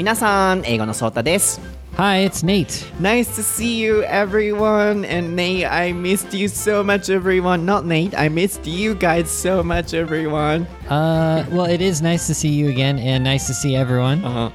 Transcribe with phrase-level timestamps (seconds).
[0.00, 1.60] 皆さん、英語のソータです。
[1.96, 2.84] Hi, it's Nate.
[3.00, 5.06] Nice to see you, everyone.
[5.06, 7.64] And Nate, I missed you so much, everyone.
[7.64, 10.66] Not Nate, I missed you guys so much, everyone.
[10.90, 14.22] Uh, well, it is nice to see you again and nice to see everyone.
[14.22, 14.50] Uh-huh.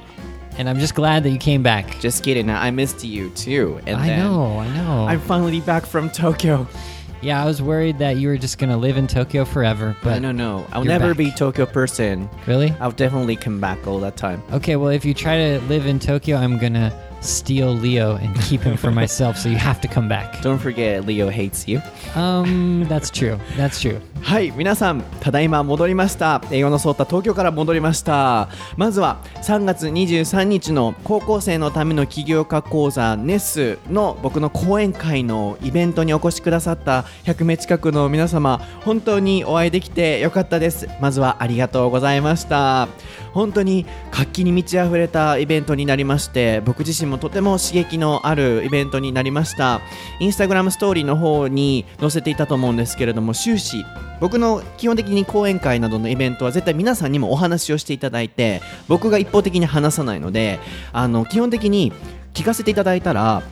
[0.56, 1.98] And I'm just glad that you came back.
[1.98, 3.80] Just kidding, I missed you too.
[3.86, 5.06] And I then know, I know.
[5.08, 6.68] I'm finally back from Tokyo.
[7.21, 10.31] yeah, I was worried that you were just gonna live in Tokyo forever, but no,
[10.31, 10.67] no, no.
[10.71, 11.17] I'll you're never back.
[11.17, 12.29] be Tokyo person.
[12.45, 12.71] really?
[12.79, 14.41] I'll definitely come back all that time.
[14.51, 18.61] Okay, well, if you try to live in Tokyo, I'm gonna steal Leo and keep
[18.61, 20.41] him for myself, so you have to come back.
[20.41, 21.81] Don't forget, Leo hates you.
[22.15, 23.39] Um, that's true.
[23.55, 24.01] That's true.
[24.21, 26.41] はい、皆さん、ただいま戻りました。
[26.51, 28.49] 英語のソータ、東京から戻りました。
[28.75, 40.89] まずは3月23日の高校生のための起業家講座 NES の僕の講演会のイベントにお越しくださった100名近くの皆様、本当にお会いできてよかったです。
[40.99, 42.89] まずはありがとうございました。
[43.33, 49.81] 本当に活気に満ち溢れたイベントになりまして、僕自身もとても刺激のあるイベントになりました。
[50.19, 53.83] インスタグラムストーリーの方に載せていたと思うんですけれども、終始
[54.19, 60.59] 僕の基本的に講演会などのイベントは絶対皆さんにもお話をしていただいて僕が一方的に話さないので
[60.91, 61.93] あの基本的に
[62.33, 63.43] 聞かせていただいたら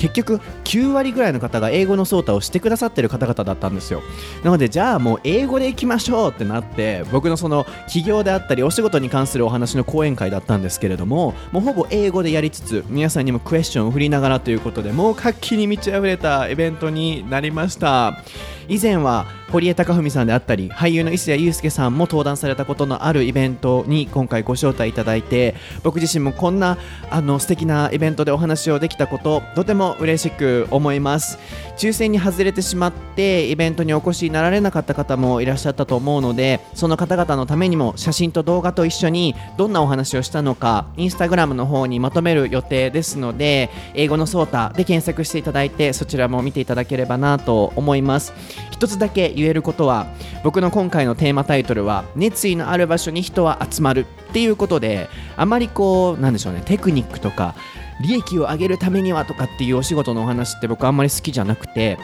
[0.00, 4.02] 結局9割ぐらいの方が英語のソータをしてくださってる方々だったんですよ。
[4.42, 18.22] なのでじゃあもう英語でいきましょうってなって僕のその起業であったりお仕事に関するお話の講演会だったんですけれどももうほぼ英語でやりつつ皆さんにもクエスチョンを振りながらということでもう活気に満ち溢れたイベントになりました。
[18.70, 26.78] 以前は堀江貴文さんであったり俳優の石谷友介さんも登壇されたことのあるイベントに今回ご招待いただいて僕自身もこんな
[27.10, 31.38] あの素敵なイベントでお話をできたこととても嬉しく思います。
[31.80, 48.34] 抽選に外れてしまってイベントにお越しになられなかった方もいらっしゃったと思うのでその方々のためにも写真と動画と一緒にどんなお話をしたのかインスタグラムの方にまとめる予定ですので英語のソータで検索していただいてそちらも見ていただければなと思います。
[48.70, 50.06] 一つだけ言えることは
[50.42, 57.54] 僕の今回のテーマタイトルは熱意のある場所に人は集まるっていうことであまりこうなんでしょうねテクニックとか
[58.02, 61.98] 利益を上げるためにはとかっていうお仕事のお話って僕あんまり好きじゃなくて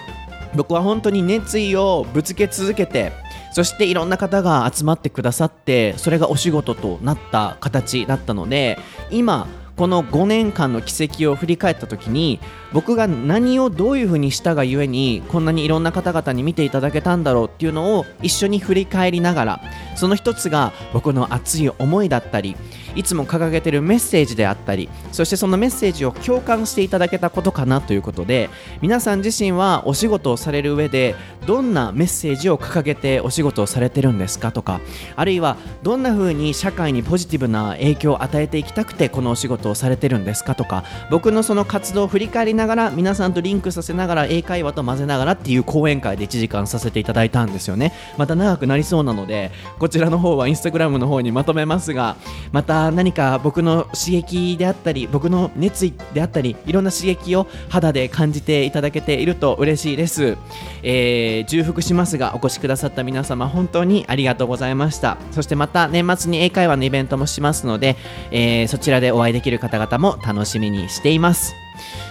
[0.54, 3.12] 僕は本当に熱意をぶつけ続けて
[3.52, 8.78] そしていろんな方が集まってくださってそれがお仕事となった形だったので
[9.10, 9.46] 今
[9.76, 12.40] この5年間の軌跡を振り返った時に
[12.72, 19.60] 僕が何をどういうふうにしたがゆえにこんなにいろんな方々に見ていただけたんだろうっていうのを一緒に振り返りながら
[19.94, 22.56] その一つが僕の熱い思いだったり
[22.96, 31.14] いつも掲げてるメッセージであったりそしてそのメッセージを共感していただけたことかなということで皆さん自身はお仕事をされる上で
[31.46, 34.80] どんなメッセージを掲げてお仕事をされてるんですかとか
[35.14, 47.92] あるいはどんな風に社会にポジティブな影響を与えていきたくてこのお仕事をされてるんですかとか僕のその活動を振り返りながら皆さんとリンクさせながら英会話と混ぜながらっていう講演会で1時間させていただいたんですよね。
[48.16, 52.16] また長くなりそうなのでこちらの方はインスタグラムの方にまとめますが
[52.52, 60.36] また何か僕の刺激であったり僕の熱意であったりいろんな刺激を肌で感じていただけていると嬉しいです、
[60.82, 67.96] えー重複しますがお越しくださった皆様本当にありがとうございましたそしてまた年末に英会話のイベントもしますので、
[68.30, 71.54] えーそちらでお会いできる方々も楽しみにしています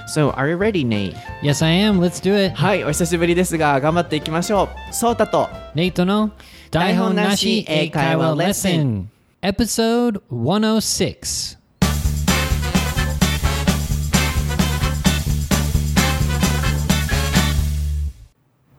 [0.07, 1.15] So, are you ready, Nate?
[1.41, 1.99] Yes, I am.
[1.99, 2.55] Let's do it.
[2.55, 6.31] はい、お久しぶりですが頑張っていきましょうソータと Nate no
[6.71, 9.14] Daihon Nashi Eikaiwa Lesson.
[9.44, 11.56] Episode 106.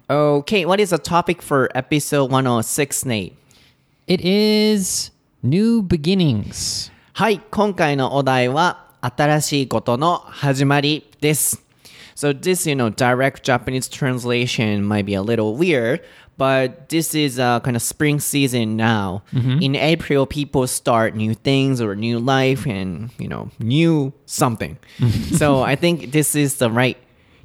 [0.09, 3.37] Okay, what is the topic for episode 106, Nate?
[4.07, 5.11] It is
[5.41, 6.91] new beginnings.
[7.13, 11.63] はい、今回のお題は新しいことの始まりです。
[12.15, 16.01] So this, you know, direct Japanese translation might be a little weird,
[16.36, 19.22] but this is uh, a kind of spring season now.
[19.32, 19.62] Mm-hmm.
[19.62, 24.78] In April, people start new things or new life and, you know, new something.
[25.32, 26.98] so I think this is the right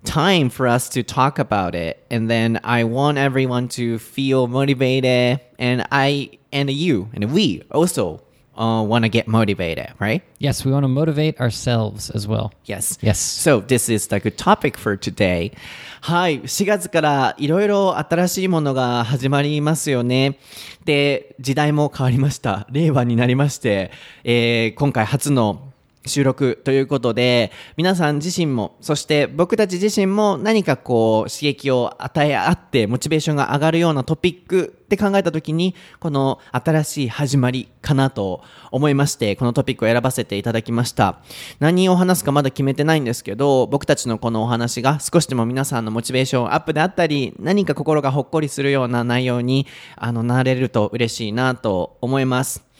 [0.04, 5.40] time for us to talk about it and then i want everyone to feel motivated
[5.60, 8.20] and i and you and we also
[8.56, 12.52] uh, want to get motivated right Yes, we want to motivate ourselves as well.
[12.66, 13.18] yes Yes.
[13.20, 15.54] so this is the good topic for today
[16.02, 20.38] はい4月からいろいろ新しいものが始まりますよね
[20.86, 23.92] で時代も変わりました令和になりまして、
[24.24, 25.71] えー今回初の
[26.06, 41.20] 収録ということで、皆さん自身も、そして僕たち自身も何かこう刺激を与え合ってモチベーションが上がるようなトピックって考えた時に、この新しい始まりかなと思いまして、このトピックを選ばせていただきました。
[41.60, 52.71] 何を話すかまだ決めてないんですけど、僕たちのこのお話が少しでも皆さんのモチベーションアップであったり、何か心がほっこりするような内容にあのなれると嬉しいなと思います。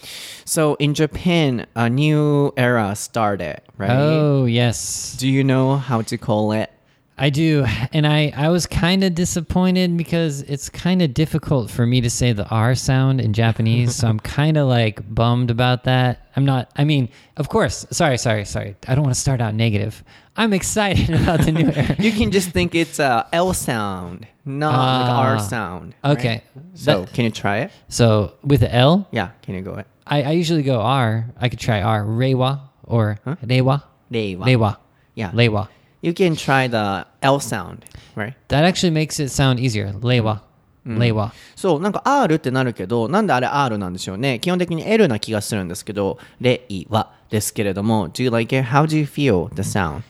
[0.46, 3.92] So in Japan, a new era started, right?
[3.92, 5.16] Oh, yes.
[5.18, 6.72] Do you know how to call it?
[7.18, 7.66] I do.
[7.94, 12.10] And I, I was kind of disappointed because it's kind of difficult for me to
[12.10, 13.96] say the R sound in Japanese.
[13.96, 16.28] so I'm kind of like bummed about that.
[16.36, 18.76] I'm not, I mean, of course, sorry, sorry, sorry.
[18.88, 20.04] I don't want to start out negative.
[20.36, 21.96] I'm excited about the new era.
[22.00, 25.39] You can just think it's a L sound, not like R Ah.
[25.39, 25.95] sound.
[26.05, 26.19] right?
[26.19, 26.43] Okay.
[26.75, 27.71] So That- can you try it?
[27.89, 29.87] so with the L, Yeah, can you go it?
[30.07, 31.27] I, I usually go R.
[31.41, 32.05] I could try R.
[32.05, 33.83] Reiwa or Reiwa.
[34.11, 34.77] 令和 Reiwa.
[35.17, 35.31] Yeah.
[35.33, 35.69] Reiwa.
[36.03, 37.79] You can try the L sound,
[38.15, 38.35] right?
[38.49, 39.93] That actually makes it sound easier.
[39.93, 40.41] Reiwa.
[40.87, 41.33] Reiwa.
[41.57, 44.39] そう、なんか R ってなるけど、なんであれ R なんでしょうね。
[44.39, 48.69] 基本的に L な気がするんですけど、レイはですけれども、Do you like it?
[48.69, 50.03] How do you feel the sound?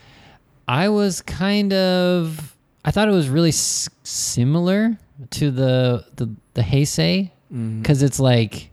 [0.67, 4.98] I was kind of I thought it was really s- similar
[5.32, 7.82] to the the the Heisei mm-hmm.
[7.82, 8.72] because it's like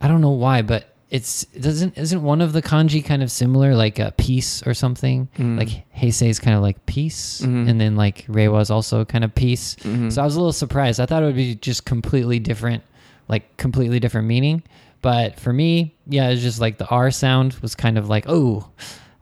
[0.00, 3.30] I don't know why, but it's it doesn't isn't one of the kanji kind of
[3.30, 5.58] similar like a peace or something mm-hmm.
[5.58, 7.68] like Heisei is kind of like peace mm-hmm.
[7.68, 9.76] and then like Reiwa is also kind of peace.
[10.10, 11.00] So I was a little surprised.
[11.00, 12.82] I thought it would be just completely different,
[13.26, 14.62] like completely different meaning.
[15.00, 18.70] But for me, yeah, it's just like the R sound was kind of like oh.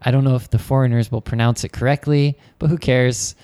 [0.03, 3.35] I don't know if the foreigners will pronounce it correctly, but who cares?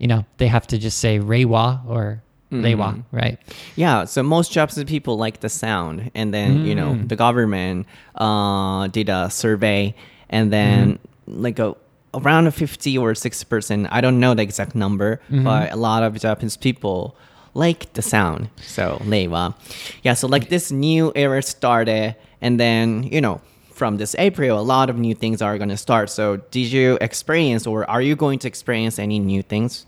[0.00, 3.16] You know, they have to just say Reiwa or Reiwa, mm-hmm.
[3.16, 3.38] right?
[3.76, 7.08] Yeah, so most Japanese people like the sound, and then you know mm.
[7.08, 7.86] the government
[8.16, 9.94] uh, did a survey,
[10.28, 11.42] and then mm-hmm.
[11.42, 11.76] like a
[12.12, 13.86] around a fifty or sixty percent.
[13.92, 15.44] I don't know the exact number, mm-hmm.
[15.44, 17.14] but a lot of Japanese people
[17.54, 18.50] like the sound.
[18.56, 19.54] So reiwa,
[20.02, 20.14] yeah.
[20.14, 23.40] So like this new era started, and then you know.
[23.80, 26.10] From this April, a lot of new things are going to start.
[26.10, 29.86] So, did you experience, or are you going to experience any new things?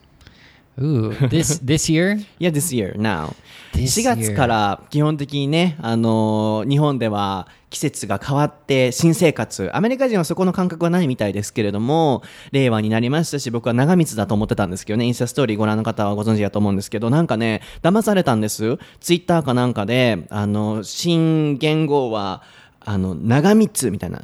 [0.80, 2.18] Ooh, this this year?
[2.38, 3.34] Yeah, this year, now.
[3.72, 12.22] This 4月から基本的にね、あのー日本では季節が変わって新生活、アメリカ人はそこの感覚はないみたいですけれども、
[12.52, 18.78] 令和になりましたし、僕は長光だと思ってたんですけどね、インスタストーリーご覧の方はご存知だと思うんですけど、なんかね、騙されたんです。
[19.00, 22.42] ツイッターかなんかで、あの、新元号は、
[22.80, 24.22] あの、長光みたいな、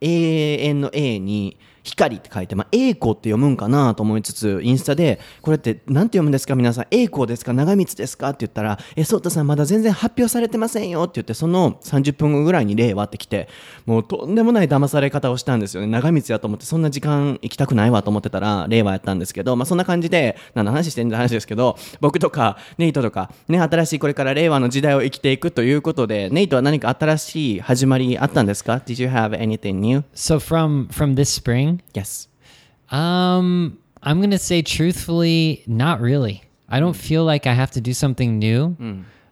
[0.00, 6.54] 永遠の A に、光って書いて、まあ、栄光って読むんかなと思いつつ、インスタで、これって何て読むんですか？
[6.54, 7.52] 皆さん、栄光ですか？
[7.52, 8.28] 長光ですか？
[8.30, 13.48] って言ったら、え、ソータさんまだ全然発表されてませんよって言って、その30分後ぐらいに令和ってきて、
[13.86, 15.86] もうとんでもない騙され方をしたんですよね。
[15.86, 30.02] 長光やと思って、そんな時間行きたくないわと思ってたら、令和やったんですけど、まあそんな感じで、何の話してんの話ですけど、僕とか、ネイトとか、ね、新しいこれから令和の時代を生きていくということで、ネイトは何か新しい始まりあったんですか ?Did you have anything new?
[30.14, 32.28] So from from this spring, Yes.
[32.90, 36.42] um, I'm gonna say truthfully, not really.
[36.68, 38.76] I don't feel like I have to do something new.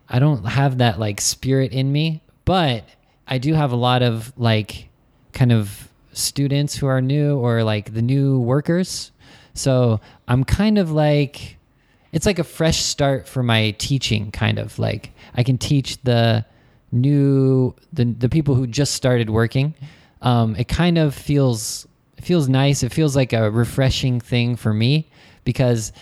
[0.09, 2.85] I don't have that like spirit in me, but
[3.27, 4.89] I do have a lot of like
[5.33, 9.13] kind of students who are new or like the new workers.
[9.55, 11.57] So I'm kind of like
[12.13, 16.45] it's like a fresh start for my teaching kind of like I can teach the
[16.93, 19.75] new the the people who just started working.
[20.21, 21.87] Um, it kind of feels
[22.19, 22.83] it feels nice.
[22.83, 25.09] It feels like a refreshing thing for me
[25.45, 25.93] because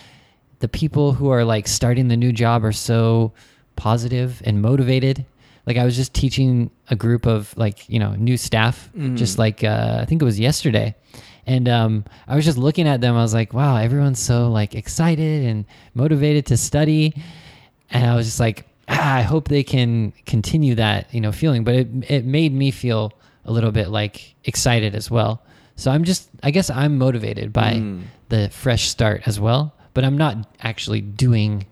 [0.59, 3.33] the people who are like starting the new job are so
[3.75, 5.25] positive and motivated.
[5.67, 9.63] Like I was just teaching a group of like you know new staff, just like
[9.63, 10.95] uh, I think it was yesterday,
[11.45, 13.15] and um, I was just looking at them.
[13.15, 17.13] I was like, wow, everyone's so like excited and motivated to study,
[17.91, 21.63] and I was just like, ah, I hope they can continue that you know feeling.
[21.63, 23.13] But it it made me feel
[23.45, 25.43] a little bit like excited as well.
[25.77, 28.03] So I'm just I guess I'm motivated by mm.
[28.27, 31.65] the fresh start as well, but I'm not actually doing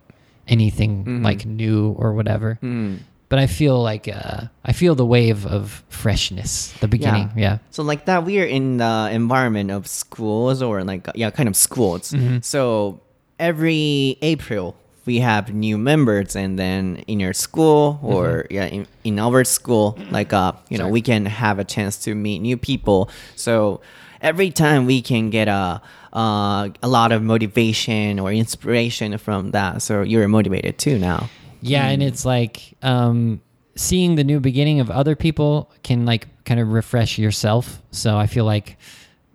[0.47, 1.23] anything mm-hmm.
[1.23, 2.57] like new or whatever.
[2.61, 2.99] Mm.
[3.27, 7.31] But I feel like uh, I feel the wave of freshness, the beginning.
[7.35, 7.57] Yeah.
[7.71, 11.55] So like that, we are in the environment of schools or like yeah, kind of
[11.55, 12.11] schools.
[12.11, 12.37] Mm-hmm.
[12.41, 13.01] So
[13.39, 19.19] every April we have new members, and then in your school or yeah, in, in
[19.19, 23.09] our school, like uh, you know, we can have a chance to meet new people.
[23.35, 23.81] So
[24.21, 25.81] every time we can get a
[26.13, 29.81] uh, a lot of motivation or inspiration from that.
[29.81, 31.29] So you're motivated too now.
[31.61, 33.41] Yeah, and it's like um
[33.75, 37.81] seeing the new beginning of other people can like kind of refresh yourself.
[37.91, 38.77] So I feel like,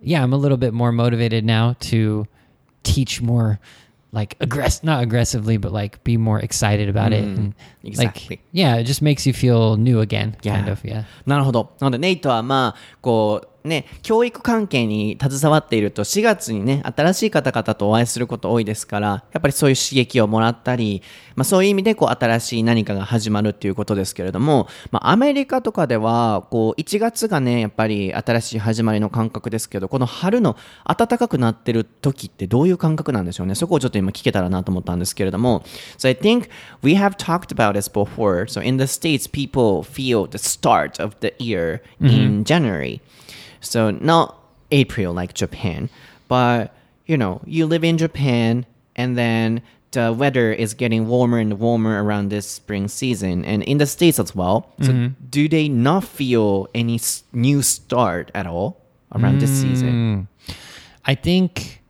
[0.01, 2.27] yeah, I'm a little bit more motivated now to
[2.83, 3.59] teach more
[4.12, 8.36] like aggress not aggressively but like be more excited about it and exactly.
[8.36, 10.56] like yeah it just makes you feel new again Yeah.
[10.56, 11.72] kind of yeah なるほど。
[11.80, 21.01] なので、ネイトはまあ、こう、 ね、教育関係に携わっていると、4月にね、新しい方々とお会いすること多いですから、やっぱりそういう刺激をもらったり、
[21.35, 33.55] まあそういう意味で、こう、新しい何かが始まるっていうことですけれども、まあアメリカとかでは、こう、1月がね、やっぱり新しい始まりの感覚ですけど、この春の暖かくなってる時ってどういう感覚なんでしょうね。
[33.55, 35.63] そこをちょっと今聞けたらなと思ったんですけれども、
[35.97, 36.49] So I think
[36.81, 38.45] we have talked about this before.
[38.47, 43.01] So in the States, people feel the start of the year in January.
[43.61, 44.37] So not
[44.71, 45.89] April like Japan,
[46.27, 46.73] but
[47.05, 48.65] you know, you live in Japan
[48.95, 53.77] and then the weather is getting warmer and warmer around this spring season and in
[53.77, 54.71] the States as well.
[54.81, 55.25] So mm-hmm.
[55.29, 58.81] do they not feel any s- new start at all
[59.13, 60.27] around this season?
[60.47, 60.55] Mm.
[61.05, 61.81] I think,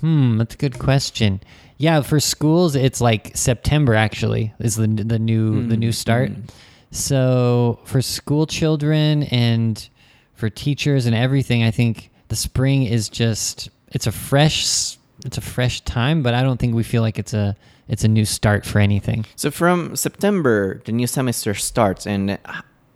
[0.00, 1.40] hmm, that's a good question.
[1.78, 6.30] Yeah, for schools, it's like September actually is the the new the new mm, start.
[6.30, 6.50] Mm.
[6.90, 9.88] So for school children and
[10.36, 15.40] for teachers and everything, I think the spring is just it's a fresh it's a
[15.40, 17.56] fresh time, but I don't think we feel like it's a
[17.88, 19.24] it's a new start for anything.
[19.36, 22.38] So from September, the new semester starts and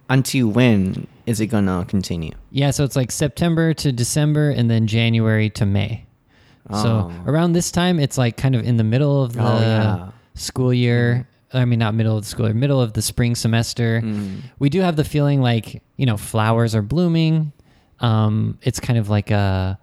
[0.08, 2.32] until when is it gonna continue?
[2.50, 6.04] Yeah, so it's like September to December and then January to May.
[6.70, 7.22] So oh.
[7.26, 10.10] around this time, it's like kind of in the middle of the Oh, yeah.
[10.34, 11.26] school year.
[11.52, 14.02] I mean, not middle of the school year, middle of the spring semester.
[14.58, 17.52] We do have the feeling like, you know, flowers are blooming.
[18.00, 19.78] Um, it's kind of like a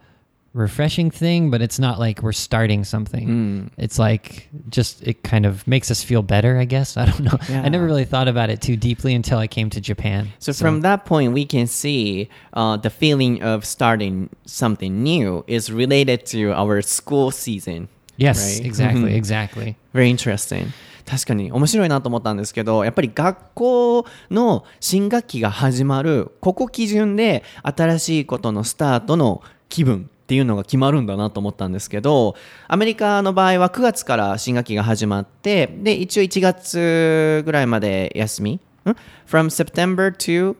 [0.53, 3.69] refreshing thing, but it's not like we're starting something.
[3.77, 6.97] It's like just, it kind of makes us feel better, I guess.
[6.97, 7.37] I don't know.
[7.49, 10.29] I never really thought about it too deeply until I came to Japan.
[10.39, 15.71] So, from that point, we can see uh, the feeling of starting something new is
[15.71, 17.89] related to our school season.
[18.15, 18.65] yes, right?
[18.65, 19.75] exactly, exactly.
[19.93, 20.73] Very interesting.
[21.07, 32.35] 確かに面白いなと思ったんですけど、やっぱり学校の新学期が始まる、ここ基準で新しいことのスタートの気分っていうのが決まるんだなと思ったんですけど、
[32.67, 38.59] アメリカの場合は9月から新学期が始まって、で、一応1月ぐらいまで休みん
[39.25, 40.57] ?from September to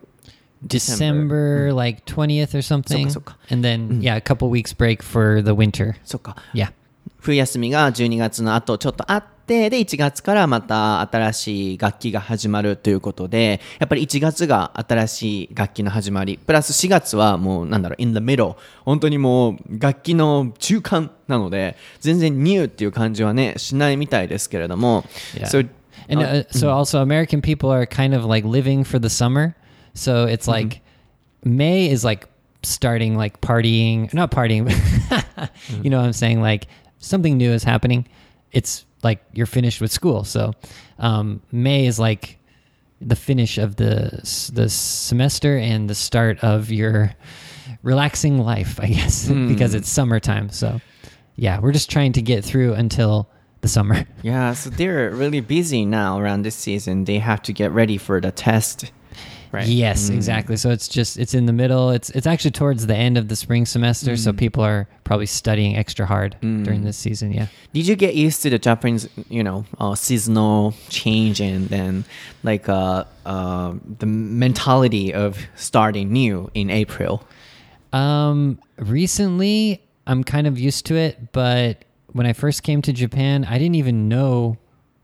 [0.65, 2.87] December like 20th or something.
[2.87, 3.37] そっかそっか。
[3.51, 5.95] And then, yeah, a couple weeks break for the winter.
[6.05, 6.37] そっか。
[6.53, 6.71] Yeah.
[7.19, 18.55] 冬休みが12月の後ちょっとあって、で、1月からまた新しい楽器が始まるということで、やっぱり1月が新しい楽器の始まり、プラス4月はもうなんだろう、in the middle。
[18.83, 25.05] 本当にもう楽器の中間なので、全然 new っていう感じはね、しないみたいですけれども。
[25.33, 25.47] Yeah.
[25.47, 25.67] So,
[26.09, 29.55] And uh, so also American people are kind of like living for the summer.
[29.93, 30.81] So it's like
[31.43, 32.27] May is like
[32.63, 35.49] starting like partying, not partying, but
[35.83, 36.41] you know what I'm saying?
[36.41, 36.67] Like
[36.99, 38.07] something new is happening.
[38.51, 40.23] It's like you're finished with school.
[40.23, 40.53] So
[40.99, 42.37] um, May is like
[42.99, 44.21] the finish of the
[44.53, 47.13] the semester and the start of your
[47.83, 50.49] relaxing life, I guess, because it's summertime.
[50.49, 50.81] So
[51.35, 53.29] yeah, we're just trying to get through until
[53.61, 54.05] the summer.
[54.21, 57.05] yeah, so they're really busy now around this season.
[57.05, 58.91] They have to get ready for the test.
[59.51, 59.67] Right.
[59.67, 60.57] Yes, exactly.
[60.57, 61.89] So it's just it's in the middle.
[61.91, 65.77] It's it's actually towards the end of the spring semester, so people are probably studying
[65.77, 67.31] extra hard during this season.
[67.31, 67.47] Yeah.
[67.73, 72.03] Did you get used to the Japanese, you know, uh, seasonal change and then
[72.43, 77.23] like uh, uh, the mentality of starting new in April?
[77.93, 83.45] Um, recently, I'm kind of used to it, but when I first came to Japan,
[83.45, 84.57] I didn't even know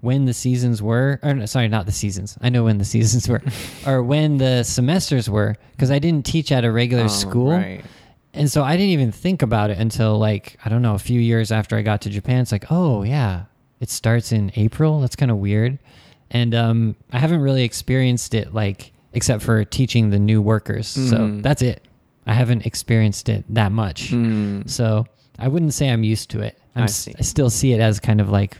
[0.03, 1.19] when the seasons were.
[1.23, 2.37] Or no, sorry, not the seasons.
[2.41, 3.41] I know when the seasons were,
[3.87, 7.51] or when the semesters were, because I didn't teach at a regular Oh, school.
[7.51, 7.83] right.
[8.35, 11.19] And so I didn't even think about it until like, I don't know, a few
[11.21, 12.41] years after I got to Japan.
[12.41, 13.45] It's like, oh, yeah,
[13.79, 14.99] it starts in April.
[15.01, 15.77] That's kind of weird.
[16.31, 20.87] And um, I haven't really experienced it like, except for teaching the new workers.
[20.87, 21.87] So that's it.
[22.25, 24.09] I haven't experienced it that much.
[24.65, 25.05] So
[25.37, 26.57] I wouldn't say I'm used to it.
[26.75, 27.13] I'm I s- see.
[27.19, 28.57] I still see it as kind of like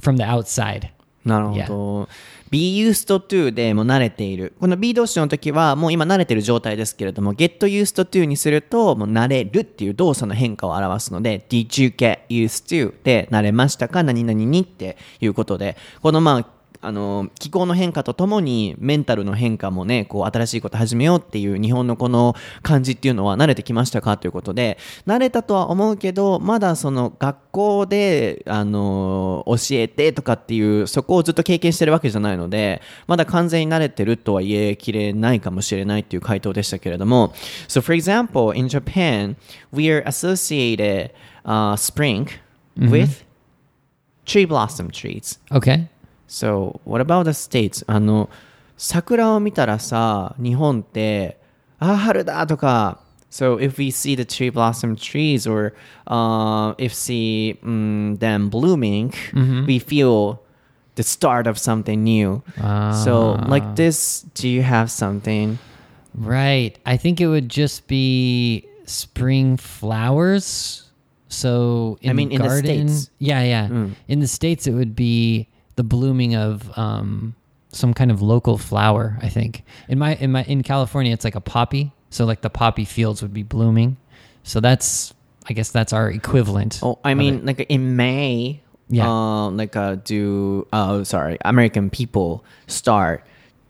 [0.00, 0.90] from the outside.
[1.24, 2.08] なるほど。
[2.50, 4.54] be used to でもう慣れている。
[4.58, 37.32] この be 動詞の時はもう今慣れてる状態ですけれども、get used to にするともう慣れるっていう動作の変化を表すので、did you get used to で慣れましたか何々にっていうことで、このまあ、あの気候の変化とともにメンタルの変化もねこう新しいこと始めようっていう日本のこの感じっていうのは慣れてきましたかということで慣れたとは思うけどまだその学校であの教えてとかっていうそこをずっと経験してるわけじゃないのでまだ完全に慣れてるとは言えきれないかもしれないっていう回答でしたけれども。
[37.66, 39.36] So for example in Japan
[39.72, 41.10] we are associated、
[41.44, 42.28] uh, spring
[42.76, 43.24] with
[44.24, 45.38] tree blossom trees.
[45.50, 45.88] Okay.
[46.28, 47.84] So, what about the states?
[47.86, 48.28] あの、
[48.76, 51.38] 桜を見たらさ、日本って、
[51.80, 55.74] あ、春だとか、So if we see the cherry blossom trees or
[56.06, 59.66] uh, if see mm, them blooming, hmm.
[59.66, 60.40] we feel
[60.94, 62.42] the start of something new.
[62.56, 63.44] So ah.
[63.46, 65.58] like this, do you have something?
[66.14, 66.78] Right.
[66.86, 70.90] I think it would just be spring flowers.
[71.28, 73.10] So in I mean, the garden, in the states.
[73.18, 73.68] yeah, yeah.
[73.68, 73.94] Mm.
[74.08, 77.34] In the states, it would be the blooming of um,
[77.70, 79.16] some kind of local flower.
[79.22, 81.92] I think in my in my in California, it's like a poppy.
[82.10, 83.96] So like the poppy fields would be blooming.
[84.42, 85.14] So that's
[85.48, 86.80] I guess that's our equivalent.
[86.82, 89.08] Oh, I mean, like in May, Yeah.
[89.08, 93.24] uh, like uh, do uh, sorry, American people start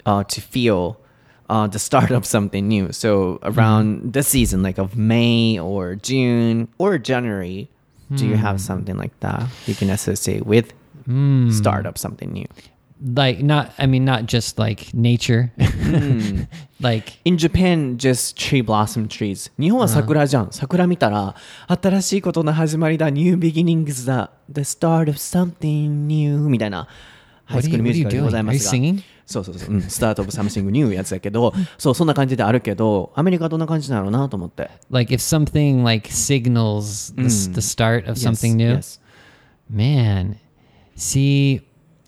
[0.07, 0.97] uh, to feel
[1.50, 2.91] uh, the start of something new.
[2.93, 7.69] So around the season, like of May or June or January,
[8.15, 10.73] do you have something like that you can associate with
[11.50, 12.47] start of something new?
[13.15, 15.53] like not I mean not just like nature,
[16.81, 19.50] like In Japan, just tree blossom trees.
[19.59, 20.49] 日本は桜じゃん。
[20.50, 21.35] 桜見たら、
[21.69, 23.11] 新しいことの始まりだ。
[23.11, 24.31] New beginnings だ。
[24.50, 26.88] The start of something new みたいな。
[27.45, 28.73] ハイ What スクー you- ルミュージカルでございま are you すが。
[28.73, 29.03] singing?
[29.27, 29.71] そうそうそう。
[29.75, 29.79] うん。
[29.81, 34.71] Start of something new やつだけど、そう、そんな感じであるけど、アメリカどんな感じなのなと思って。
[34.91, 38.73] like if something like signals the, s- the start of something new.
[38.75, 39.00] Yes.
[39.73, 40.37] Man,
[40.99, 41.62] see,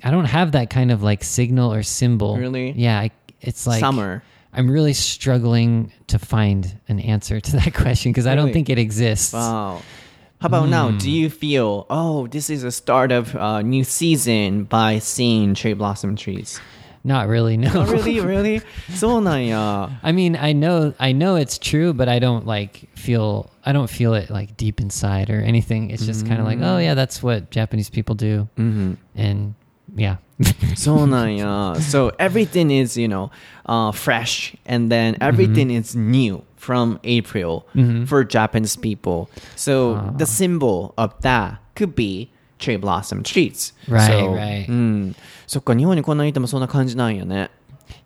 [0.04, 2.37] I don't have that kind of like signal or symbol.
[2.37, 2.73] Really?
[2.73, 4.23] Yeah, I, it's like Summer.
[4.52, 8.78] I'm really struggling to find an answer to that question because I don't think it
[8.78, 9.32] exists.
[9.32, 9.80] Wow.
[10.40, 10.90] How about now?
[10.90, 11.14] Do hmm.
[11.14, 16.16] you feel, oh, this is a start of a new season by seeing cherry blossom
[16.16, 16.61] trees?
[17.03, 17.55] Not really.
[17.55, 17.70] No.
[17.74, 18.20] Oh, really?
[18.20, 18.62] Really?
[18.96, 19.89] そうなんや。
[20.01, 23.89] I mean, I know, I know it's true, but I don't like feel, I don't
[23.89, 25.91] feel it like deep inside or anything.
[25.91, 29.53] It's just kind of like, oh yeah, that's what Japanese people do, and
[29.96, 30.17] yeah.
[30.75, 31.75] そうなんや。
[31.79, 33.29] So everything is, you know,
[33.65, 37.66] uh, fresh and then everything is new from April
[38.05, 39.29] for Japanese people.
[39.55, 43.74] So the symbol of that could be cherry blossom trees.
[43.88, 44.70] Right, so, right.
[44.70, 45.16] うん。
[45.48, 47.50] そっか、日本にこんなにいてもそんな感じなんやね。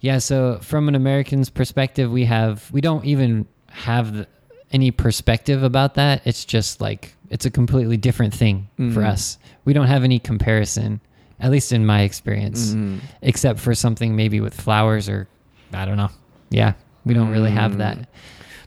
[0.02, 4.28] Yeah, so from an American's perspective, we have we don't even have the,
[4.72, 6.22] any perspective about that.
[6.26, 9.38] It's just like it's a completely different thing for us.
[9.66, 11.00] We don't have any comparison,
[11.40, 12.76] at least in my experience,
[13.22, 15.28] except for something maybe with flowers or
[15.74, 16.10] I don't know.
[16.50, 16.74] Yeah,
[17.06, 18.10] we don't really have that.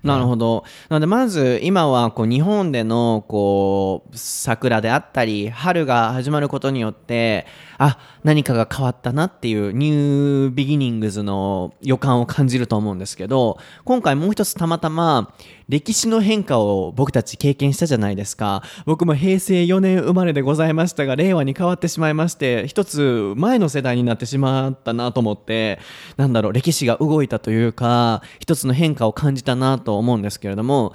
[0.04, 0.64] なるほど。
[0.90, 7.46] なので、まず、今は、こう、日本での、こう、桜であったり、春が始まることによって、
[7.78, 15.34] あ、何かが変わったなっていう、ニュービギニングズの予感を感じると思うんですけど、今回もう一つたまたま、
[15.70, 18.64] 歴史の変化を僕たち経験したじゃないですか。
[18.86, 25.80] 僕も平成4年生まれでございましたが、令和に変わってしまいまして、一つ前の世代になってしまったなと思って、
[26.16, 30.94] なんだろう、歴史が動いたというか、一つの変化を感じたなと思うんですけれども、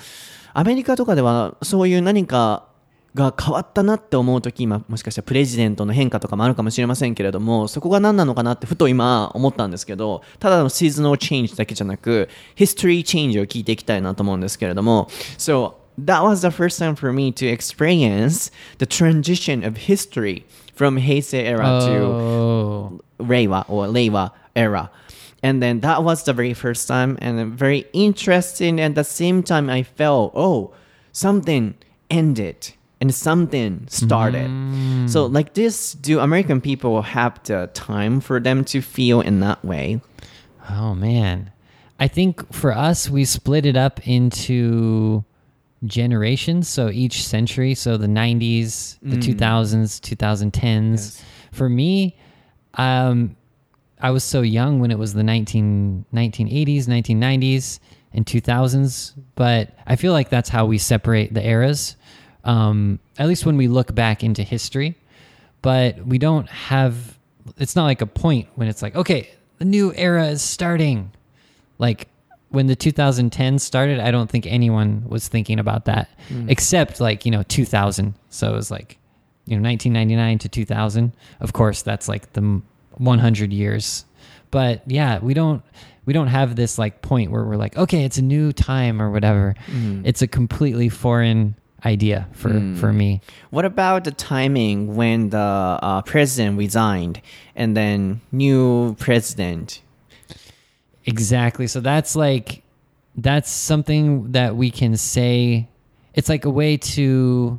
[0.55, 2.72] アメリカとかではそういう何か
[3.14, 20.44] が変わったなって思う時今もしかしたらプレジデントの変化とかもあるかもしれませんけれどもそこが何なのかなってふと今思ったんですけどただのシーズナルチェンジだけじゃなくヒストリーチェンジを聞いていきたいなと思うんですけれども So that was the first time for me to experience the transition of history
[20.75, 24.90] from Heisei era to Oh, Reiwa or Reiwa era.
[25.42, 28.81] And then that was the very first time and very interesting.
[28.81, 30.72] And at the same time, I felt, oh,
[31.11, 31.75] something
[32.09, 34.49] ended and something started.
[35.11, 39.62] So, like this, do American people have the time for them to feel in that
[39.65, 40.01] way?
[40.71, 41.51] oh man.
[41.99, 45.25] I think for us, we split it up into
[45.85, 46.69] generations.
[46.69, 51.21] So each century, so the 90s, the 2000s, 2010s.
[51.53, 52.17] For me,
[52.75, 53.37] um,
[54.01, 57.79] I was so young when it was the 19, 1980s, 1990s,
[58.12, 59.12] and 2000s.
[59.35, 61.97] But I feel like that's how we separate the eras,
[62.44, 64.96] um, at least when we look back into history.
[65.61, 67.18] But we don't have,
[67.57, 71.12] it's not like a point when it's like, okay, the new era is starting.
[71.78, 72.09] Like
[72.48, 76.11] when the 2010 started, I don't think anyone was thinking about that
[76.48, 78.14] except like, you know, 2000.
[78.31, 78.98] So it was like,
[79.46, 81.12] you know, 1999 to 2000.
[81.40, 82.61] Of course, that's like the
[82.98, 84.05] 100 years.
[84.50, 85.62] But yeah, we don't
[86.05, 89.11] we don't have this like point where we're like, okay, it's a new time or
[89.11, 89.55] whatever.
[90.05, 93.21] It's a completely foreign idea for for me.
[93.51, 97.21] What about the timing when the uh, president resigned
[97.57, 99.83] and then new president?
[101.05, 101.66] Exactly.
[101.66, 102.62] So that's like
[103.16, 105.68] that's something that we can say
[106.14, 107.59] it's like a way to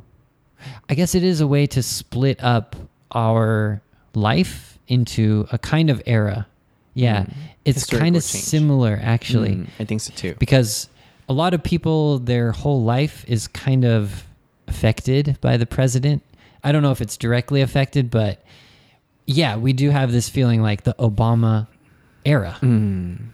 [0.88, 2.74] I guess it is a way to split up
[3.12, 3.82] our
[4.14, 6.46] life into a kind of era.
[6.94, 7.26] Yeah.
[7.64, 8.44] It's Historical kind of change.
[8.44, 10.34] similar actually Mm, I think so too.
[10.38, 10.88] because
[11.28, 14.24] a lot of people their whole life is kind of
[14.68, 16.22] affected by the president.
[16.62, 18.42] I don't know if it's directly affected, but
[19.26, 21.68] yeah, we do have this feeling like the Obama
[22.24, 22.58] era.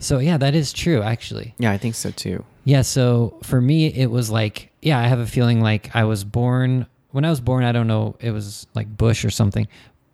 [0.00, 1.55] So yeah, that is true actually.
[1.59, 2.44] Yeah, I think so too.
[2.64, 6.24] Yeah, so for me it was like yeah, I have a feeling like I was
[6.24, 9.68] born when I was born, I don't know, it was like Bush or something.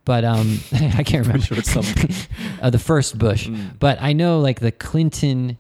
[0.05, 2.11] But um I can't remember something.
[2.63, 3.49] uh, the first Bush.
[3.79, 5.59] But I know like the Clinton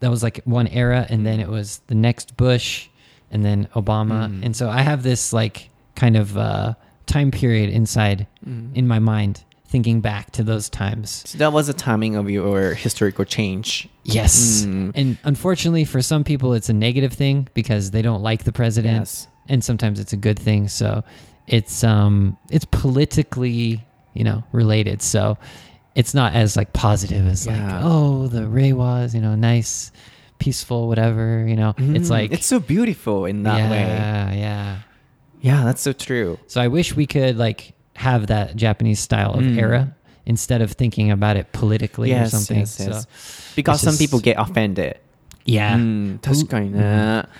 [0.00, 2.88] that was like one era and then it was the next Bush
[3.30, 4.42] and then Obama.
[4.44, 6.74] And so I have this like kind of uh
[7.06, 8.26] time period inside
[8.74, 11.24] in my mind thinking back to those times.
[11.26, 13.88] So that was the timing of your historical change.
[14.04, 14.64] Yes.
[14.64, 14.92] Mm.
[14.94, 18.98] And unfortunately, for some people, it's a negative thing because they don't like the president,
[19.00, 19.26] Yes.
[19.48, 20.68] and sometimes it's a good thing.
[20.68, 21.02] So
[21.48, 25.02] it's um it's politically you know related.
[25.02, 25.36] So
[25.94, 27.76] it's not as like positive as Yeah.
[27.76, 29.92] like oh the Ray was you know nice,
[30.38, 31.46] peaceful, whatever.
[31.46, 33.78] You know, it's Mm, like it's so beautiful in that yeah, way.
[33.80, 34.32] yeah.
[34.32, 34.78] Yeah,
[35.40, 36.38] yeah that's so true.
[36.48, 39.58] So I wish we could like have that Japanese style of Mm.
[39.58, 39.94] era
[40.26, 42.58] instead of thinking about it politically or something.
[42.60, 43.06] yes, yes.
[43.06, 44.98] So Because some just- people get offended.
[45.46, 45.76] Yeah.
[45.76, 46.80] うん、確かにね、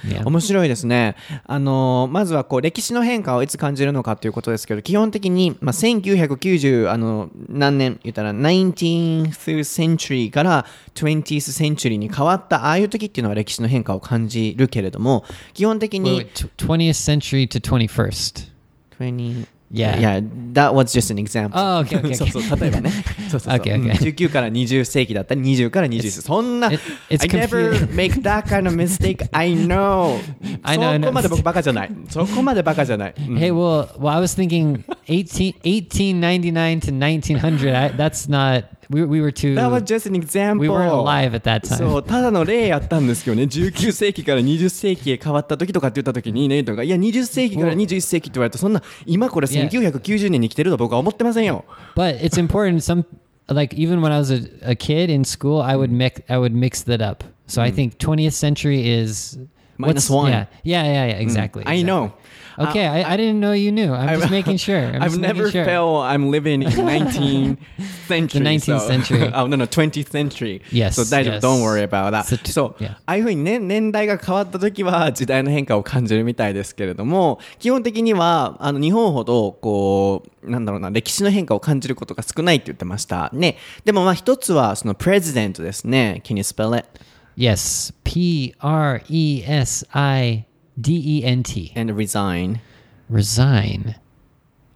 [0.05, 0.25] Yeah.
[0.25, 1.17] 面白いですね。
[1.45, 9.31] あのまずはこう歴史の変化をいつ感じるのかということですけど、基本的に、まあ、1990あの何年言ったら 19th
[9.65, 18.53] century から 20th century に変わったああいう時っていうのは歴史の変化を感じるけれども、基本的に wait, tw- 20th century to 21st.
[19.01, 20.00] 20 Yeah.
[20.00, 20.22] Yeah,
[20.54, 21.52] that was just an example.
[21.54, 22.16] Oh, okay, okay, okay.
[22.16, 22.90] そうそう、例えばね。
[23.30, 23.54] そうそうそう。
[23.60, 23.76] Okay, okay.
[23.76, 26.12] うん19 から20世紀だったり、20から21世紀。
[26.24, 29.28] そんな、 it- it's I never confu- make that kind of mistake.
[29.32, 30.18] I know.
[30.64, 31.06] I know, I そ know.
[31.06, 31.92] こまで僕バカじゃない。
[32.10, 33.14] そこまでバカじゃない。
[33.16, 37.76] うん Hey, well, well, I was thinking 18, 1899 to 1900.
[37.76, 38.66] I, that's not.
[38.90, 39.56] We, we were too.
[39.56, 40.62] That was just an example.
[40.62, 41.78] We weren't alive at that time.
[41.78, 49.70] そう、ただの例やったんですけどね、19世紀から20世紀へ変わった時とかって言った時に、ネイトが、いや、20世紀から21世紀って言われたら、そんな、今これ Yeah.
[49.70, 51.66] 1990年に来てると僕は思ってませんよ。
[51.96, 52.82] But it's important.
[52.82, 53.06] Some
[53.48, 56.22] like even when I was a, a kid in school, I would mix.
[56.30, 57.24] I would mix that up.
[57.48, 59.40] So I think 20th century is
[59.79, 60.31] Minus what's- one.
[60.33, 61.13] Yeah, yeah, yeah, yeah.
[61.19, 61.65] Exactly.
[61.67, 61.85] I exactly.
[61.85, 62.13] know.
[62.57, 63.93] Okay, I, I didn't know you knew.
[63.93, 64.79] I'm just making sure.
[64.79, 65.65] I've just making never sure.
[65.65, 67.59] felt I'm living in 19th
[68.07, 68.39] century.
[68.41, 69.33] The 19th so- century.
[69.35, 70.63] oh, no, no, 20th century.
[70.71, 71.35] Yes, So 大丈夫。
[71.35, 71.41] yes.
[71.43, 72.25] Don't worry about that.
[72.53, 72.93] So う yeah.。
[73.07, 83.31] ああいうふうにね、年代が変わった時は時代の変化を感じるみたいですけれども、基本的には、あの、日本ほど、こう、なんだろうな、歴史の変化を感じることが少ないって言ってました。
[83.33, 83.57] ね。
[83.85, 86.21] でもまあ一つは、その、プレジデントですね。
[86.25, 86.87] Can you spell it?
[87.35, 87.93] Yes.
[88.05, 90.47] P R E S I
[90.81, 91.73] D E N T.
[91.75, 92.61] And resign.
[93.09, 93.97] Resign.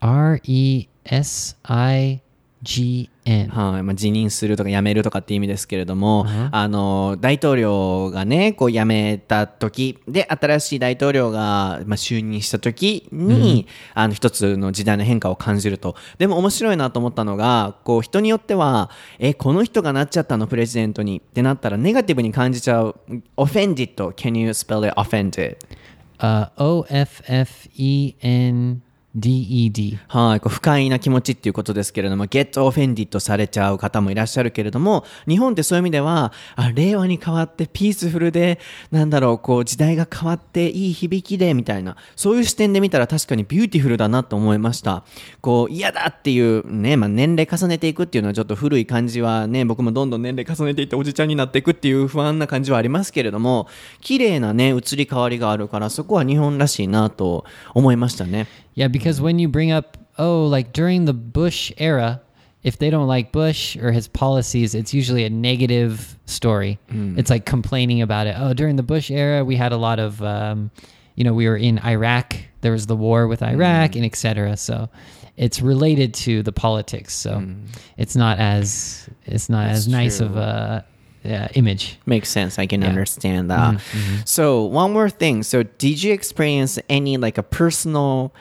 [0.03, 2.21] R E S I
[2.63, 3.49] G N.
[3.51, 15.95] はい、まあ、辞任するとか辞めるとかっていう意味ですけれども、あの大統領がねこう辞めた時で新しい大統領が、まあ、就任した時に、あの一つの時代の変化を感じると。
[16.19, 22.97] でも面白いなと思ったのがこう人によってはえこの人がなっちゃったのプレジデントにってなったらネガティブに感じちゃう。
[23.37, 25.57] offended can you spell it offended
[26.21, 26.85] Uh, o
[29.15, 29.99] D E D.
[30.09, 45.05] はい、こう不快な気持ちっていうことですけれども、get offended されちゃう方もいらっしゃるけれども、日本ってそういう意味では、あ令和に変わってピースフルで、なんだろう、こう時代が変わっていい響きで、みたいな、そういう視点で見たら確かにビューティフルだなと思いました。
[45.41, 53.69] こう、嫌だっていうね、まあ年齢重ねていくっていうのはちょっと古い感じはね、僕もどんどん年齢重ねていっておじちゃんになっていくっていう不安な感じはありますけれども、
[54.03, 58.47] 綺麗なね、移り変わりがあるから、そこは日本らしいなと思いましたね。
[58.79, 59.25] Yeah, because mm-hmm.
[59.25, 62.23] when you bring up, oh, like during the Bush era,
[62.63, 66.79] if they don't like Bush or his policies, it's usually a negative story.
[66.93, 67.19] Mm.
[67.19, 68.37] It's like complaining about it.
[68.39, 70.71] Oh, during the Bush era, we had a lot of, um,
[71.17, 72.37] you know, we were in Iraq.
[72.61, 73.51] There was the war with mm.
[73.51, 74.57] Iraq and etc.
[74.57, 74.89] So
[75.37, 77.15] it's related to the politics.
[77.15, 77.67] So mm.
[77.97, 80.85] it's not as it's not That's as nice of a
[81.25, 81.99] uh, image.
[82.07, 82.61] Makes sense.
[82.61, 82.89] I can Yeah.
[82.89, 83.75] understand that.
[83.75, 83.99] Mm-hmm.
[83.99, 84.17] Mm-hmm.
[84.25, 85.43] So one more thing.
[85.43, 88.33] So did you experience any like a personal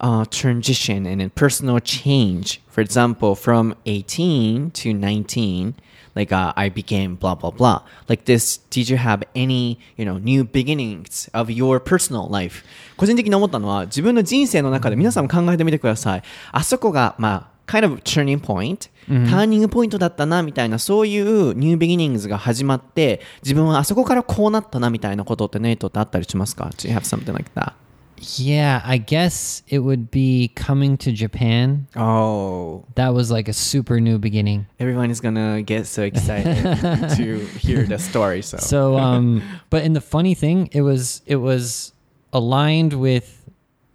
[0.00, 2.60] uh, transition and a personal change.
[2.68, 5.74] For example, from 18 to 19,
[6.14, 7.82] like uh, I became blah blah blah.
[8.08, 12.64] Like this, did you have any you know new beginnings of your personal life?
[12.96, 16.22] 個人的に思ったのは自分の人生の中で皆さんも考えてみてください。
[16.52, 27.72] あそこがまあ kind of turning point、ターニングポイントだったなみたいなそういうニュービギニングズが始まって自分はあそこからこうなったなみたいなことってネイトってあったりしますか Do you have something like that?
[28.20, 31.86] Yeah, I guess it would be coming to Japan.
[31.96, 34.66] Oh, That was like a super new beginning.
[34.80, 36.62] everyone is gonna get so excited
[37.16, 38.42] to hear the story.
[38.42, 41.92] So, So, um, but in the funny thing, it was it was
[42.32, 43.48] aligned with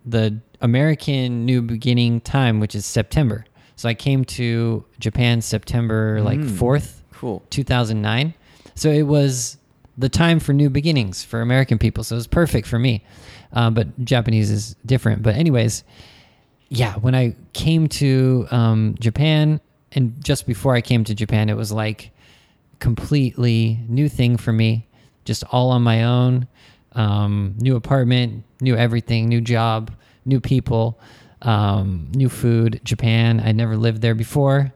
[0.06, 3.46] the American New Beginning time, which is September.
[3.76, 7.44] So I came to Japan September like fourth, cool.
[7.50, 8.34] 2009.
[8.76, 9.58] So it was
[9.98, 12.04] the time for new beginnings for American people.
[12.04, 13.04] So it was perfect for me.
[13.54, 15.22] Uh, but Japanese is different.
[15.22, 15.84] But, anyways,
[16.70, 19.62] yeah, when I came to um, Japan,
[19.92, 22.12] and just before I came to Japan, it was like
[22.80, 24.88] completely new thing for me,
[25.24, 26.48] just all on my own.
[26.94, 29.92] Um, new apartment, new everything, new job,
[30.26, 31.00] new people,
[31.42, 32.82] um, new food.
[32.84, 34.74] Japan, I never lived there before,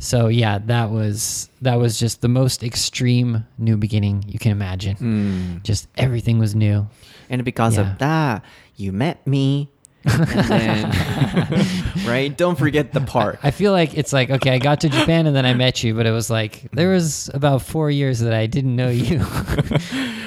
[0.00, 4.96] so yeah, that was that was just the most extreme new beginning you can imagine.
[4.96, 5.58] Hmm.
[5.62, 6.88] Just everything was new.
[7.28, 7.92] And because Yeah.
[7.92, 8.44] of that,
[8.76, 9.70] you met me.
[10.02, 10.90] then,
[12.06, 12.34] right?
[12.34, 13.38] Don't forget the part.
[13.42, 15.92] I feel like it's like okay, I got to Japan and then I met you,
[15.94, 16.94] but it was like there hmm.
[16.94, 19.24] was about four years that I didn't know you.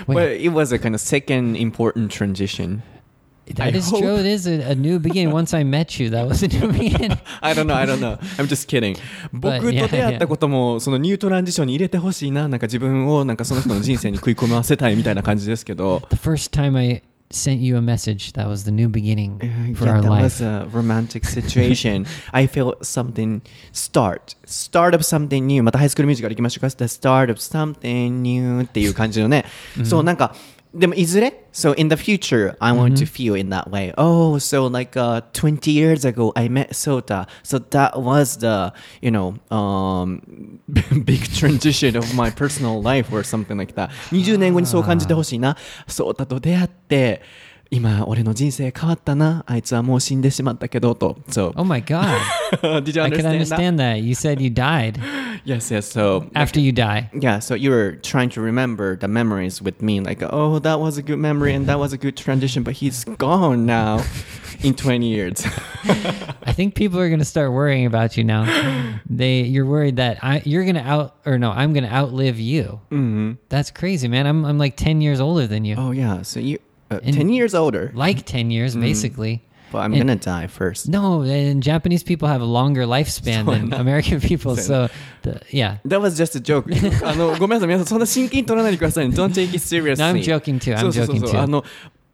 [0.06, 2.84] But it was a kind of second important transition.
[3.56, 4.16] That I is hope- true.
[4.16, 5.32] It is a, a new beginning.
[5.34, 7.18] Once I met you, that was a new beginning.
[7.42, 8.18] I don't know, I don't know.
[8.38, 8.98] I'm just kidding.
[9.34, 12.48] 僕と出会ったことも、そのニュートランジションに入れてほしいな。
[12.48, 16.02] なんか自分をなんかその人の人生に食い込ませたいみたいな感じですけど。
[16.10, 17.02] The first time I
[17.32, 19.40] sent you a message, that was the new beginning
[19.76, 20.24] for yeah, our that life.
[20.24, 22.06] was a romantic situation.
[22.32, 24.36] I felt something start.
[24.46, 25.64] Start of something new.
[25.64, 29.46] またハイスクールミュージカル行きましょうか The start of something new っていう感じのね。
[29.84, 30.36] そう、なんか、
[31.53, 33.93] So in the future, I want to feel in that way.
[33.97, 37.27] Oh, so like uh, 20 years ago, I met Sota.
[37.43, 40.61] So that was the, you know, um,
[41.05, 43.91] big transition of my personal life or something like that.
[44.11, 45.57] 20年後にそう感じてほしいな。
[45.87, 47.23] ソータと出会って、
[47.71, 52.17] 今俺の人生変わったなあいつはもう死んでしまったけどと so Oh my god.
[52.83, 53.99] did you I could understand, understand that.
[53.99, 55.22] You said you died that?
[55.46, 57.10] yes yes so after you die.
[57.14, 60.98] yeah so you were trying to remember the memories with me like oh that was
[60.98, 64.02] a good memory and that was a good transition but he's gone now
[64.64, 65.46] in 20 years
[66.46, 68.46] I think people are going to start worrying about you now.
[69.10, 72.40] They you're worried that I you're going to out or no, I'm going to outlive
[72.40, 72.80] you.
[72.92, 73.34] Mm-hmm.
[73.50, 74.28] That's crazy, man.
[74.28, 75.76] I'm I'm like 10 years older than you.
[75.78, 76.60] oh yeah so you
[76.92, 79.44] uh, 10 years older Like 10 years basically.
[79.74, 83.74] But I'm and- gonna die first No, and Japanese people have a longer lifespan than
[83.74, 84.56] American people.
[84.56, 84.90] So,
[85.24, 85.78] the, yeah.
[85.86, 86.70] That was just a joke.
[87.04, 89.16] あのごめんなさい皆さんそんな真剣に取らないでくださいね。
[89.16, 89.98] Don't take it seriously.
[89.98, 90.76] No, I'm joking too.
[90.78, 91.42] I'm joking too.
[91.42, 91.64] あの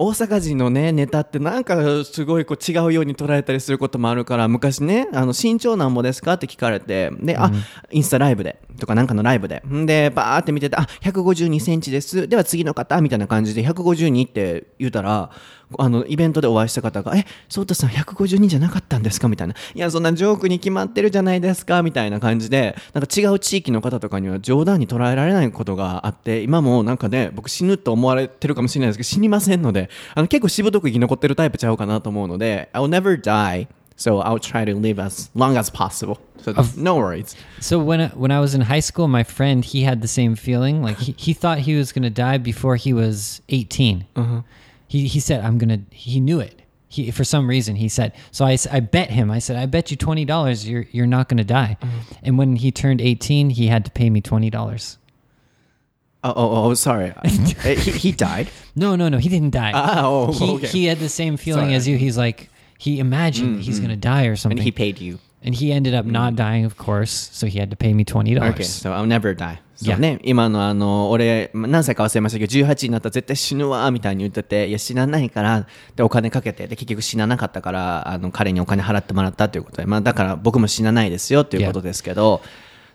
[0.02, 7.52] 大阪人のねネタってなんかすごいこう違うように捉えたりすることもあるから昔ねあの身長なんぼですかって聞かれてで、あ
[7.92, 15.32] インスタライブでとかなんかのライブでんでバーって見ててあ152センチですでは次の方みたいな感じで152って言うたら
[15.78, 37.36] あのイベントでお会いした方が「えソータさん152じゃなかったんですか?」みたいな「いやそんなジョークに決まってるじゃないですか」みたいな感じでなんか違う地域の方とかには冗談に捉えられないことがあって今もなんかね僕死ぬと思われてるかもしれないですけど死にませんのであの結構しぶとく生き残ってるタイプちゃうかなと思うので I'll never die so I'll try to live as long as possible so no worries
[37.60, 40.36] So when I, when I was in high school, my friend he had the same
[40.36, 40.82] feeling.
[40.82, 44.06] Like he, he thought he was gonna die before he was 18.
[44.90, 45.80] He he said I'm gonna.
[45.92, 46.64] He knew it.
[46.88, 48.14] He for some reason he said.
[48.32, 49.30] So I, I bet him.
[49.30, 51.78] I said I bet you twenty dollars you're you're not gonna die.
[51.80, 51.98] Mm-hmm.
[52.24, 54.98] And when he turned 18, he had to pay me twenty dollars.
[56.24, 59.20] oh, oh, oh sorry eh, he, he died No, no, no.
[59.20, 59.72] He didn't die.
[59.74, 60.68] Ah, oh, he, okay.
[60.68, 61.76] he had the same feeling Sorry.
[61.76, 61.96] as you.
[61.96, 62.50] He's like
[62.80, 63.86] he imagined he's mm-hmm.
[63.86, 64.58] gonna die or something.
[64.58, 66.38] and he paid you And he ended up not mm.
[66.38, 67.30] dying, of course.
[67.32, 68.56] So he had to pay me twenty dollars.
[68.56, 69.60] Okay, so I'll never die.
[69.82, 75.66] そう.ね、今のあの、俺、ま何歳か忘れましたけど、18になったら絶対死ぬわ、みたいに言ってて、いや、死なないから、
[75.96, 82.42] で、お金かけて、で、結局死ななかったから、あの、彼にお金払ってもらったということで、まあ、だから僕も死なないですよ、ということですけど、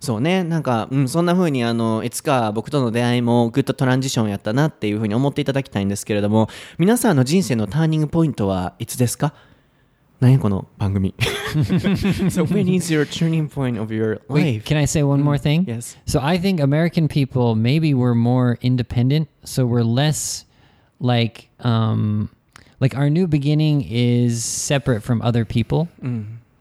[0.01, 9.33] そうね、なんか、うん、そんな風に、あの、いつか僕との出会いもグッドトランジションやったなっていう風に思っていただきたいんですけれども、皆さんの人生のターニングポイントはいつですか？
[10.24, 11.14] 何この番組
[12.30, 14.66] So when is your turning point of your Wait, life?
[14.66, 15.66] can I say one more thing?
[15.68, 15.96] Yes.
[16.06, 20.46] So I think American people maybe we're more independent, so we're less
[21.00, 22.30] like um
[22.80, 25.88] like our new beginning is separate from other people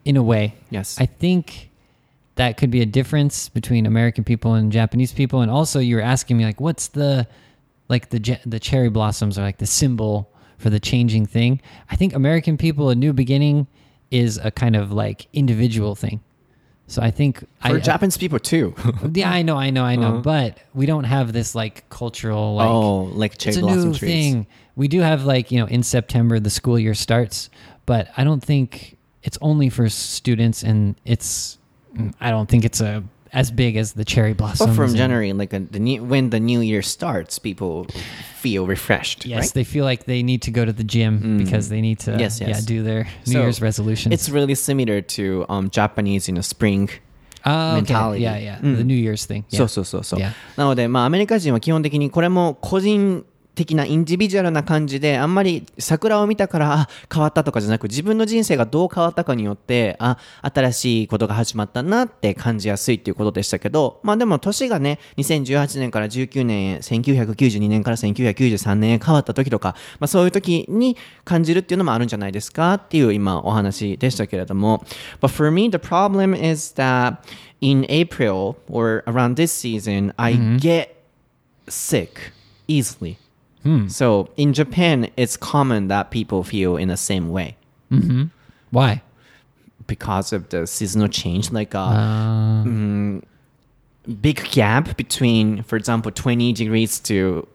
[0.04, 0.54] in a way.
[0.70, 0.96] Yes.
[1.00, 1.68] I think
[2.36, 5.40] that could be a difference between American people and Japanese people.
[5.42, 7.26] And also, you were asking me like, what's the
[7.88, 10.30] like the je- the cherry blossoms are like the symbol
[10.63, 11.61] for the changing thing.
[11.91, 13.67] I think American people, a new beginning,
[14.09, 16.21] is a kind of like individual thing.
[16.87, 18.73] So I think For I, Japanese people too.
[19.13, 20.21] yeah, I know, I know, I know, uh-huh.
[20.21, 23.97] but we don't have this like cultural like oh, like cherry it's a blossom new
[23.97, 24.11] trees.
[24.11, 24.47] thing.
[24.75, 27.49] We do have like you know in September the school year starts,
[27.85, 31.57] but I don't think it's only for students, and it's
[32.21, 34.70] I don't think it's a as big as the cherry blossoms.
[34.70, 37.86] But from and- January, like uh the new, when the new year starts, people
[38.40, 39.26] feel refreshed.
[39.26, 39.52] Yes, right?
[39.54, 42.40] they feel like they need to go to the gym because they need to Yes,
[42.40, 42.48] yes.
[42.48, 44.14] yeah do their New So, Year's resolutions.
[44.14, 46.88] It's really similar to um, Japanese in the spring.
[47.44, 47.74] Ah, okay.
[47.76, 48.22] mentality.
[48.22, 48.58] Yeah, yeah.
[48.58, 48.76] Mm.
[48.78, 49.44] The New Year's thing.
[49.50, 49.58] Yeah.
[49.60, 50.20] そうそうそうそう。
[50.20, 50.32] Yeah.
[50.56, 53.24] なので、まあ、アメリカ人は基本的にこれも個人
[53.55, 74.83] 的なインディビジュアルな感じで、あんまり桜を見たから、あ、変わったとかじゃなく、自分の人生がどう変わったかによって、あ、新しいことが始まったなって感じやすいっていうことでしたけど、まあでも年がね、2018年から19年へ、1992年から1993年へ変わった時とか、まあそういう時に感じるっていうのもあるんじゃないですかっていう今お話でしたけれども。
[75.21, 77.17] But for me, the problem is that
[77.61, 80.89] in April or around this season, I get
[81.67, 82.33] sick
[82.67, 83.22] easily.
[83.87, 87.55] So in Japan, it's common that people feel in the same way
[88.71, 89.01] Why?
[89.87, 93.21] because of the seasonal change, like a Uh, mm,
[94.21, 97.47] big gap between, for example, 20 degrees to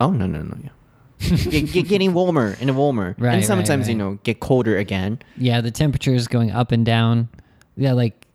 [0.00, 0.70] oh no no no yeah.
[1.50, 5.18] Get- get- getting warmer and warmer, Right, and right, sometimes you know get colder again.
[5.36, 7.28] yeah, the temperature is going up and down.
[7.76, 8.26] Yeah, like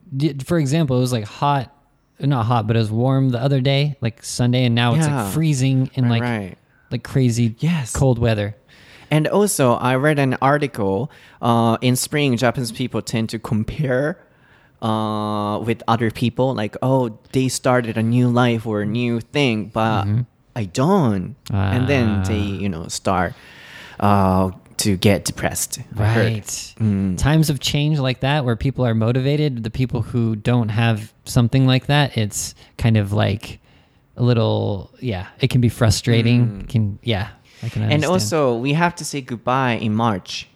[0.46, 1.74] for example, it was like hot,
[2.20, 5.24] not hot, but it was warm the other day, like Sunday, and now it's Yeah.
[5.24, 6.58] like freezing and like right.
[6.94, 7.92] Like crazy Yes.
[7.94, 8.56] cold weather.
[9.12, 11.12] And also, I read an article.
[11.42, 14.18] Uh, in spring, Japanese people tend to compare
[14.82, 19.68] uh, with other people, like, oh, they started a new life or a new thing,
[19.74, 20.08] but
[20.56, 21.36] I don't.
[21.52, 23.34] And then they, you know, start
[24.00, 25.80] uh, to get depressed.
[25.96, 26.74] Right.
[27.18, 31.66] Times of change like that where people are motivated, the people who don't have something
[31.68, 33.60] like that, it's kind of like
[34.18, 36.66] a little yeah, it can be frustrating.
[36.68, 37.30] Can yeah,
[37.64, 40.48] I can And also, we have to say goodbye in March.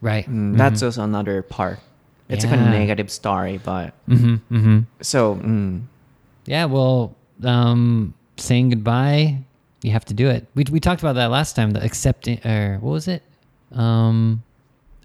[0.00, 0.28] right.
[0.28, 1.80] Mm, That's also another part.
[2.28, 4.86] It's a kind of negative story, but Mhm, mhm.
[5.00, 5.82] so mm,
[6.46, 9.38] Yeah, well, um saying goodbye,
[9.82, 10.46] you have to do it.
[10.54, 13.22] We we talked about that last time, the accepting or what was it?
[13.72, 14.42] Um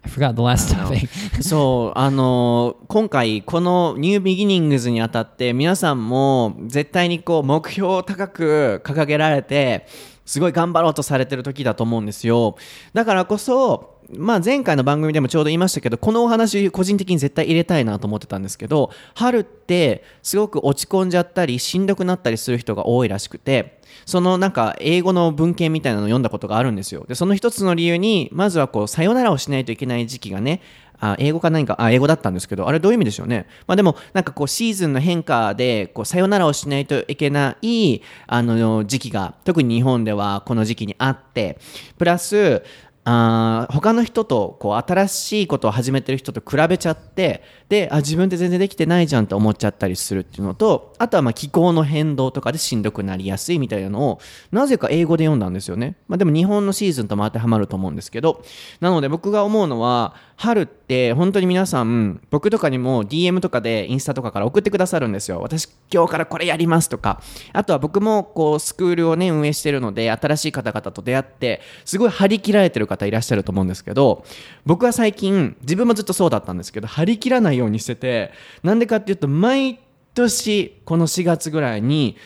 [0.04, 1.08] I forgot the last topic.
[1.42, 9.86] そう、あの今回このニュービギニングズにあたって皆さんも絶対にこう目標を高く掲げられて
[10.24, 12.56] すごい頑張ろうとされてる時だと思うんですよ。
[12.92, 27.04] だからこそ、まあ前回の番組でもちょうど言いましたけど、このお話個人的に絶対入れたいなと思ってたんですけど、春ってすごく落ち込んじゃったりしんどくなったりする人が多いらしくて、そのなんか英語の文献みたいなのを読んだことがあるんですよ。
[27.08, 30.60] で、その一つの理由に、まずはこう、さよならをしないといけない時期がね、
[31.02, 33.46] あ英語か何か、あ、英語だったんですけど、あれどういう意味でしょうね。
[33.66, 41.58] まあでも、なんかこう、シーズンの変化で、こう、さよならをしないといけない、あの、時期が、特に日本ではこの時期にあって、
[41.98, 42.62] プラス、
[43.04, 54.20] あ他の人とこう新しいことを始めてる人と比べちゃってであ自分って全然できてないじゃんって思っちゃったりするっていうのとあとはまあ気候の変動とかでしんどくなりやすいみたいなのを
[54.52, 58.44] なぜか英語で読んだんですよね、まあ、でも日本のシーズンとも当てはまると思うんですけど
[58.80, 65.40] なので僕が思うのは春って本当に皆さん僕とかにも DM とかでインスタとかから送ってくださるんですよ。
[65.40, 67.22] 私今日からこれやりますとか。
[67.52, 74.24] あとは僕もこうスクールをね運営してるので新しい方々と出会ってすごい張り切られてる方いらっしゃると思うんですけど
[74.64, 79.80] 僕は最近自分もずっとそうだったんですけど張り切らないようにしててなんでかっていうと毎
[80.14, 82.16] 年この4月ぐらいに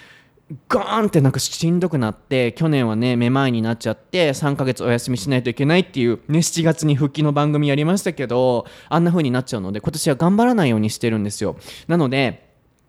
[0.68, 11.56] ガーンってなんかしんどくなって去年はねめまいになっちゃって3ヶ月お休みしないといけないっていうね7月に復帰の番組やりましたけどあんな風になっちゃうので今年は頑張らないようにしてるんですよ。
[11.88, 12.45] なので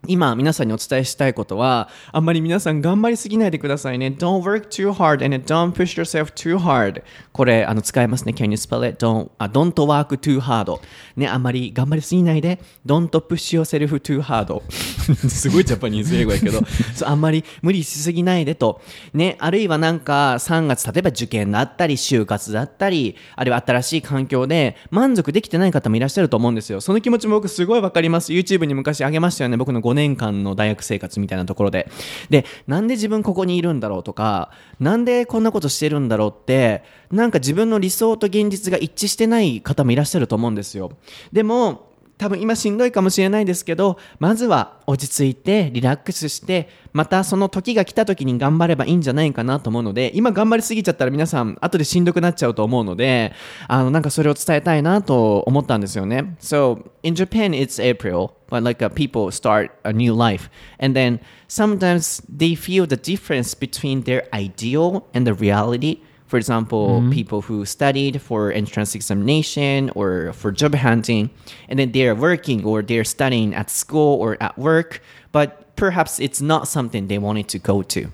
[0.08, 4.06] 今皆さんにお伝えしたいことはあんまり皆さん頑張りすぎないでくださいね。
[4.06, 7.02] Don't work too hard and don't push yourself too hard.
[7.32, 8.32] これあの使えますね。
[8.34, 9.04] Can you spell it?
[9.04, 10.80] Don't, あ don't work too hard.
[11.16, 14.62] ねあんまり頑張りすぎないで Don't push yourself too hard.
[15.28, 16.60] すごいジャパニーズ英語やけど。
[16.94, 18.80] そうあんまり無理しすぎないでと。
[19.12, 26.80] ねあるいはなんか3月例えば受験だったり就活だったりあるいは新しい環境で満足できてない方もいらっしゃると思うんですよ。
[26.80, 28.32] その気持ちも僕すごいわかります。
[28.32, 29.58] YouTube に昔あげましたよね。
[29.58, 31.90] 僕の5年間の大学生活みたいなところで。
[32.30, 40.92] で、なんで自分ここにいるんだろうとか、なんでこんなことしてるんだろうって、なんか自分の理想と現実が一致してない方もいらっしゃると思うんですよ。
[41.32, 41.87] でも、
[42.18, 53.32] 多分今しんどいかもしれないですけど、まずは落ち着いてリラックスして、またその時が来た時に頑張ればいいんじゃないかなと思うので、今頑張りすぎちゃったら皆さん後でしんどくなっちゃうと思うので、
[53.68, 56.36] あのなんかそれを伝えたいなと思ったんですよね。
[56.40, 60.50] So, in Japan it's April, but like uh, people start a new life.
[60.80, 66.00] And then sometimes they feel the difference between their ideal and the reality.
[66.28, 67.10] For example, mm-hmm.
[67.10, 71.30] people who studied for entrance examination or for job hunting,
[71.68, 75.02] and then they're working or they're studying at school or at work,
[75.32, 78.10] but perhaps it's not something they wanted to go to.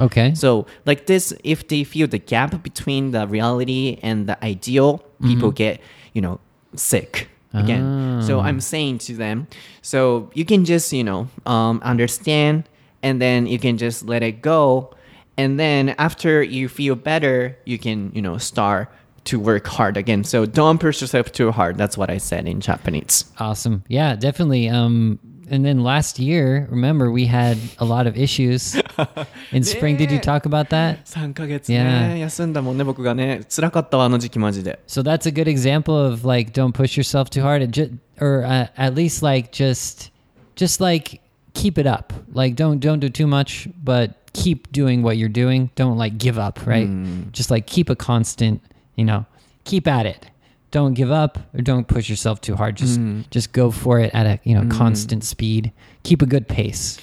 [0.00, 0.34] Okay.
[0.34, 5.50] So, like this, if they feel the gap between the reality and the ideal, people
[5.50, 5.56] mm-hmm.
[5.56, 5.80] get,
[6.14, 6.40] you know,
[6.74, 8.22] sick again.
[8.22, 8.44] So, ah.
[8.44, 9.46] I'm saying to them,
[9.82, 12.64] so you can just, you know, um, understand
[13.02, 14.94] and then you can just let it go
[15.37, 18.89] And then after you feel better, you can, you know, start
[19.25, 20.23] to work hard again.
[20.23, 21.77] So, don't push yourself too hard.
[21.77, 23.25] That's what I said in Japanese.
[23.39, 23.83] Awesome.
[23.87, 24.69] Yeah, definitely.
[24.69, 25.19] Um,
[25.49, 28.75] and then last year, remember we had a lot of issues
[29.51, 29.95] in spring.
[29.97, 31.05] Did you talk about that?
[31.05, 31.83] 3ヶ月 Yeah.
[32.15, 33.41] ね、休んだもんね、僕がね。
[33.47, 34.79] 辛かったわ、あの時期マジで。
[34.87, 38.43] So that's a good example of like don't push yourself too hard, and ju- or
[38.45, 40.11] uh, at least like just
[40.55, 41.21] just like
[41.53, 42.11] keep it up.
[42.33, 45.70] Like don't don't do too much, but keep doing what you're doing.
[45.74, 46.88] Don't like give up, right?
[46.88, 47.32] Mm.
[47.32, 48.62] Just like keep a constant,
[48.96, 49.26] you know,
[49.64, 50.26] keep at it.
[50.70, 52.76] Don't give up or don't push yourself too hard.
[52.76, 53.28] Just mm.
[53.30, 54.70] just go for it at a you know mm.
[54.70, 55.72] constant speed.
[56.02, 56.98] Keep a good pace.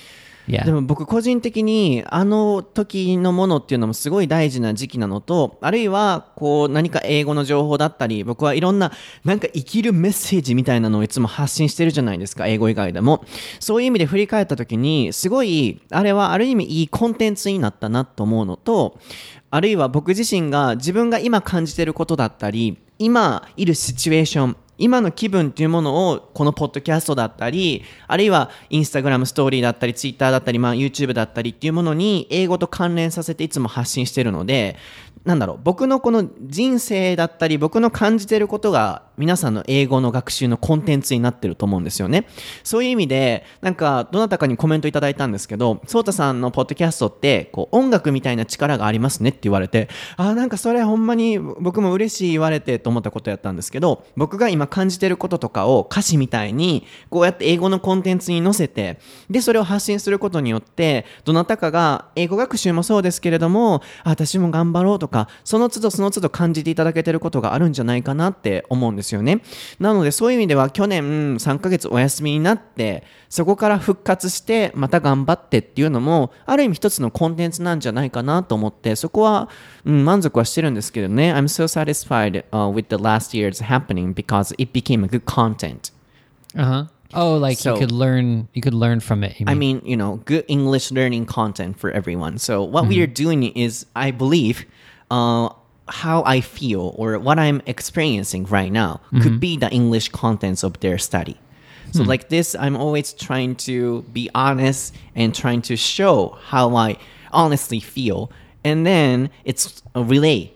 [0.66, 8.92] でも僕個人的にあの時のものっていうのもすごい大事な時期なのとあるいはこう何か英語の情報だったり僕はいろんな
[9.24, 13.24] なんか生きるメッセージみたいなのをいつも発信してるじゃないですか英語以外でも。
[13.60, 18.98] そういう意味で振り返った時にすごいあれはある意味いいコンテンツになったなと思うのと
[19.52, 34.78] あるいは僕自身が自分が今感じてることだったり今いるシチュエーション今の気分っていうものをこのポッドキャストだったりあるいはインスタグラムストーリーだったりツイッターだったり、まあ、YouTube だったりっていうものに英語と関連させていつも発信してるので
[35.26, 42.26] なんだろう僕のこの人生だったり僕の感じてることが皆さんの英語の学習のコンテンツになってると思うんですよね。
[42.64, 59.00] そういう意味でなんかどなたかにコメントいただいたんですけどソータさんのポッドキャストってこう音楽みたいな力がありますねって言われてあなんかそれほんまに僕も嬉しい言われてと思ったことやったんですけど僕が今感じてることとかを歌詞みたいにこうやって英語のコンテンツに載せて
[59.30, 65.09] でそれを発信することによってどなたかが英語学習もそうですけれども私も頑張ろうとか
[65.44, 69.42] その都度その都度感じていただけてることがあるんじゃないかなって思うんですよね
[69.80, 79.50] なのでそういう意味では去年3ヶ月お休みになってそこから復活してまた頑張ってっていうのもある意味一つのコンテンツなんじゃないかなと思ってそこは、
[79.86, 85.92] うん、満足はしてるんですけどね I'm so satisfied、uh, with the last year's happening because it became a good content
[86.58, 86.86] Uh huh.
[87.14, 88.48] Oh, like So- you could learn.
[88.54, 89.40] You could learn from it.
[89.40, 89.78] you I mean.
[89.78, 92.38] mean, you know, good English learning content for everyone.
[92.38, 94.66] So what we are doing is, I believe,
[95.12, 95.50] uh,
[95.88, 100.80] how I feel or what I'm experiencing right now could be the English contents of
[100.80, 101.38] their study.
[101.92, 106.98] So like this, I'm always trying to be honest and trying to show how I
[107.32, 108.32] honestly feel,
[108.64, 110.52] and then it's a relay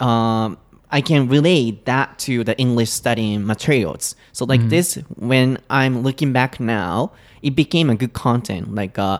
[0.00, 0.58] um,
[0.90, 4.16] I can relate that to the English studying materials.
[4.32, 7.12] So like this, when I'm looking back now,
[7.42, 8.74] it became a good content.
[8.74, 9.18] Like uh,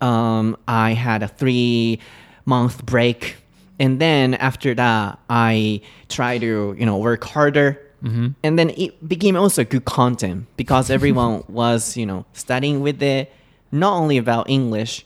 [0.00, 1.98] um, I had a three
[2.44, 3.36] month break,
[3.80, 7.80] and then after that, I try to you know work harder.
[8.04, 8.28] Mm-hmm.
[8.44, 13.30] And then it became also good content because everyone was, you know, studying with it,
[13.72, 15.04] not only about English,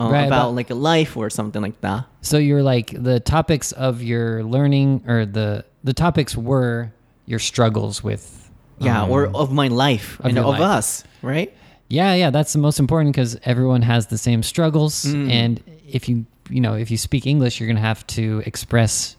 [0.00, 2.06] uh, Right, about about- like a life or something like that.
[2.22, 6.90] So you're like the topics of your learning, or the the topics were
[7.26, 8.38] your struggles with.
[8.78, 10.78] yeah um, or of my life of and of life.
[10.78, 11.50] us right
[11.88, 15.30] Yeah, yeah, that's the most important because everyone has the same struggles, mm.
[15.30, 19.16] and if you you know if you speak English, you're gonna have to express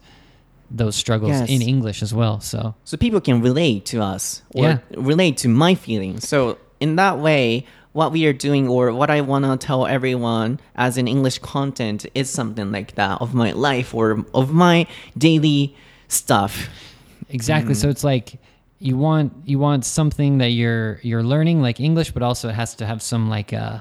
[0.70, 1.48] those struggles Yes.
[1.54, 2.40] in English as well.
[2.40, 4.78] So so people can relate to us or Yeah.
[5.12, 6.38] relate to my feelings so
[6.80, 10.98] in that way what we are doing or what i want to tell everyone as
[10.98, 14.76] an english content is something like that of my life or of my
[15.16, 15.60] daily
[16.08, 16.52] stuff
[17.30, 18.26] exactly, so it's like
[18.80, 22.74] you want you want something that you're you're learning like English, but also it has
[22.80, 23.78] to have some like uh,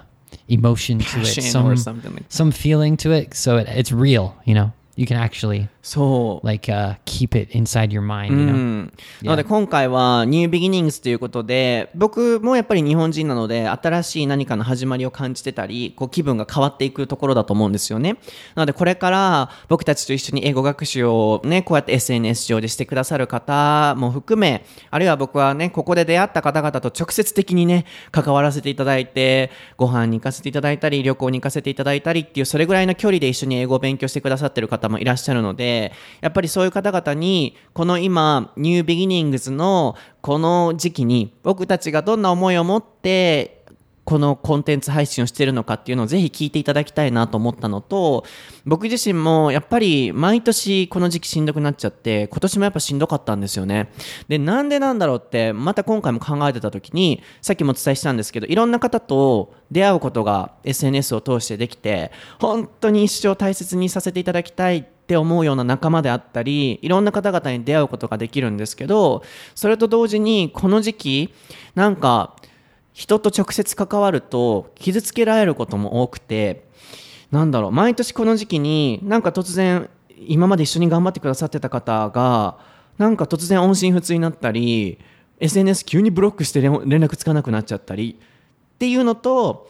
[0.48, 4.72] emotion to it, some like some feeling to it, so it, it's real, you know.
[4.96, 8.32] You can actually そう like uh, keep it inside your mind.
[8.32, 8.54] You know?
[8.54, 18.18] うん、なので今回はニュービギニングスということで僕もやっぱり日本人なので新しい何かの始まりを感じてたりこう気分が変わっていくところだと思うんですよね
[18.56, 43.63] なのでこれから僕たちと一緒に英語学習をねこうやって SNS 上でしてくださる方も含めあるいは僕はねここで出会った方々と直接的にね関わらせていただいてご飯に行かせていただいたり旅行に行かせていただいたりっていうそれぐらいの距離で一緒に英語を勉強してくださってる方方もいらっしゃるのでやっぱりそういう方々にこの今ニュービギニングズのこの時期に僕たちがどんな思いを持って
[44.06, 48.26] このコンテンツ配信をしているのかっていうのをぜひ聞いていただきたいなと思ったのと
[48.66, 53.92] 僕自身もやっぱり毎年この時期しんどくなっちゃって今年もやっぱしんどかったんですよね。
[54.28, 69.24] でなんでなんだろうってまた今回も考えてた時にさっきもお伝えしたんですけどいろんな方と出会うことが SNS を通してできて本当に一生大切にさせていただきたいって思うような仲間であったりいろんな方々に出会うことができるんですけど
[69.56, 71.34] それと同時にこの時期
[71.76, 72.36] なんか
[72.94, 76.66] 人と直接関わると傷つけられることも多くて
[77.32, 79.90] なんだろう毎年この時期になんか突然
[80.28, 82.58] 今まで一緒に頑張ってくださってた方が
[82.98, 85.00] なんか突然音信不通になったり
[85.40, 88.20] SNS 急にブロックして連絡つかなくなっちゃったり
[88.76, 89.70] っていうのと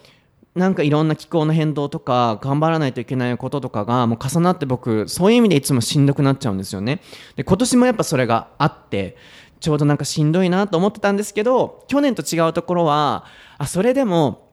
[0.56, 7.02] なんかいろんな気候の変動とか頑張らないといけないこととかがもう重なって僕そういう意味でいつもしんどくなっちゃうんですよね。
[7.36, 9.16] で今年もやっぱそれがあって
[9.64, 13.24] ちょうどなんかしんどいなと思ってたんですけど去年と違うところは
[13.58, 14.50] あそれでも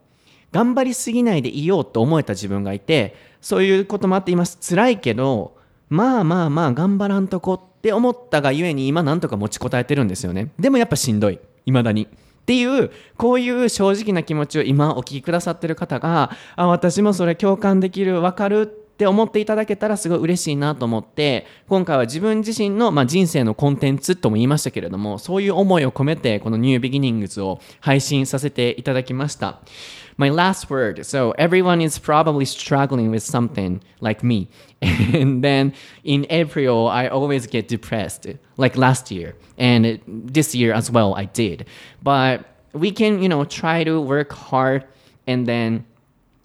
[0.53, 5.57] 頑張りすぎないでいようと思えた自分がいてそういうこともあっています辛いけど
[5.89, 10.53] まあまあまあ頑張らんとこって思ったがゆえに今なんとか持ちこたえてるんですよね。
[10.61, 11.41] でもやっぱしんどい。
[11.67, 12.05] 未だに。
[12.05, 18.63] っていうこういう正直な気持ちを今お聞きくださってる方があ私もそれ共感できる分かる
[19.01, 29.61] って思っていただけたらすごい嬉しいなと思って今回は自分自身の、まあ、人生のコンテンツとも言いましたけれどもそういう思いを込めてこのニュービギニングズを配信させていただきました
[30.19, 31.03] My last word.
[31.07, 34.49] So everyone is probably struggling with something like me.
[34.83, 35.73] And then
[36.05, 38.27] in April, I always get depressed,
[38.59, 39.35] like last year.
[39.57, 41.65] And this year as well, I did.
[42.03, 42.45] But
[42.75, 44.85] we can, you know, try to work hard
[45.27, 45.87] and then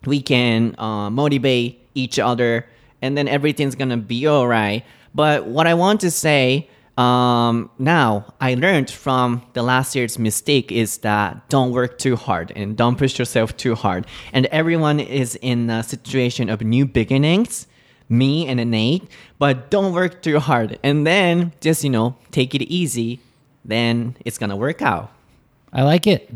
[0.05, 2.67] we can uh, motivate each other
[3.01, 4.83] and then everything's gonna be all right.
[5.13, 10.71] But what I want to say um, now I learned from the last year's mistake
[10.71, 14.07] is that don't work too hard and don't push yourself too hard.
[14.31, 17.67] And everyone is in a situation of new beginnings,
[18.07, 19.03] me and Nate,
[19.39, 20.79] but don't work too hard.
[20.83, 23.19] And then just, you know, take it easy.
[23.65, 25.11] Then it's gonna work out.
[25.74, 26.28] I like it.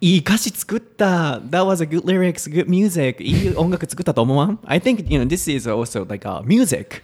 [0.00, 1.40] いい歌詞作った。
[1.40, 3.22] That was a good lyrics, good music.
[3.22, 7.02] いい音楽作ったと思わん ?I think, you know, this is also like a music.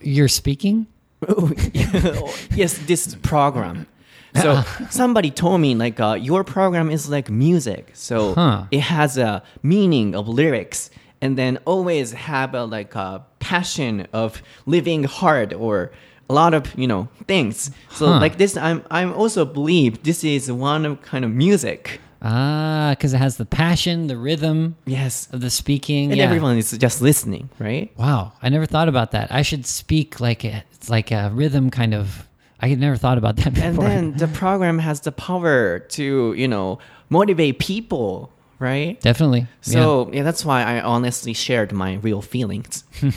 [0.00, 0.86] You're speaking?
[2.56, 3.86] yes, this program.
[4.34, 7.90] So somebody told me like uh, your program is like music.
[7.94, 8.64] So Huh.
[8.70, 10.90] it has a meaning of lyrics
[11.22, 15.90] and then always have a like a passion of living hard or
[16.31, 17.71] a lot of you know things.
[17.97, 18.19] So Huh.
[18.25, 21.99] like this, I'm I'm also believe this is one of kind of music.
[22.23, 26.11] Ah, because it has the passion, the rhythm Yes, of the speaking.
[26.11, 26.25] and yeah.
[26.29, 27.89] everyone is just listening, right?
[27.97, 29.31] Wow, I never thought about that.
[29.31, 32.27] I should speak like a, it's like a rhythm kind of.
[32.63, 33.65] I had never thought about that before.
[33.69, 36.77] and then the program has the power to you know
[37.09, 38.29] motivate people
[38.61, 38.99] right?
[39.01, 39.39] Definitely.
[39.63, 39.81] yeah.
[39.83, 40.23] so yeah.
[40.23, 42.85] that's why i honestly shared my real feelings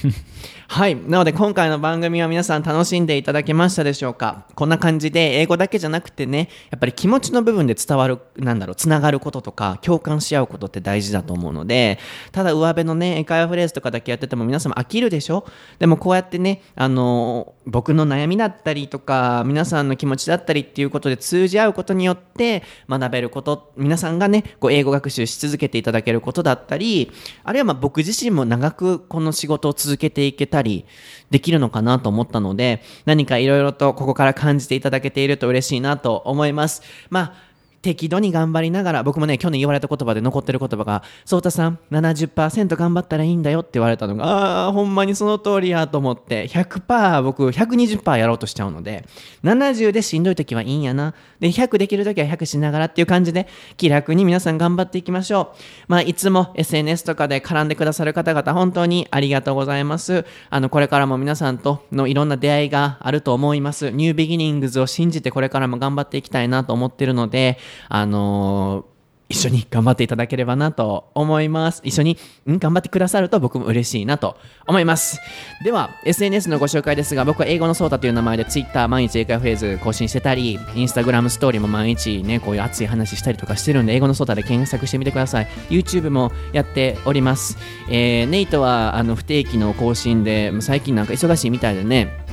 [0.67, 0.97] はい。
[0.97, 4.47] なので今回の番組は皆さん楽しんでいただけましたでしょうか？
[4.55, 11.99] こんな感じで英語だけじゃなくてね、やっぱり気持ちの部分で伝わる、なんだろう、つながることとか共感し合うことって大事だと思うので、
[12.33, 15.45] ただ上辺のね、英会話フレーズとかだけやってても皆様飽きるでしょ？
[15.79, 27.11] でもこうやってね、あの、僕の悩みだったりとか、皆さんの気持ちだったりっていうことで通じ合うことによって学べること、皆さんがね、こう英語学習しし続けていただけることだったり、
[27.43, 30.87] あるいはまあ僕自身も長くこの仕事を続けていけたり
[31.31, 36.83] できるのかなと思ったので、何かいろいろとここから感じていただけていると嬉しいなと思います。
[37.11, 37.54] まあ
[37.85, 49.05] 適度に頑張りながら、僕もね、去年言われた言葉で残ってる言葉が、そうたさん、70%頑張ったらいいんだよって言われたのが、ああ、ほんまにその通りやと思って、100%僕、120%やろうとしちゃうので、
[49.43, 51.13] 70でしんどい時はいいんやな。
[51.41, 55.57] で、100できる時は100しながらっていう感じで、気楽に皆さん頑張っていきましょう。
[55.89, 60.25] まあ、いつも SNS とかで絡んでくださる方々、本当にありがとうございます。
[60.49, 63.91] あの、これからも皆さんとのいろんな出会いがあると思います。
[63.91, 67.59] ニュービギニングズを信じてこれからも頑張っていきたいなと思ってるので、
[67.89, 68.87] あの
[69.29, 71.81] 一緒に頑張っていただければなと思います。
[71.85, 75.19] 一緒に、頑張ってくださると僕も嬉しいなと思います。
[75.65, 85.47] では、SNS のご紹介ですが、僕は英語のソータという名前で Twitter 毎日英会話フェーズ更新してたり、Instagram ストーリーも毎日ね、こういう熱い話したりとかしてるんで、英語のソータで検索してみてください。
[85.71, 87.57] YouTube もやっております。
[87.89, 92.24] えーネイトはあの不定期の更新で、最近なんか忙しいみたいでね、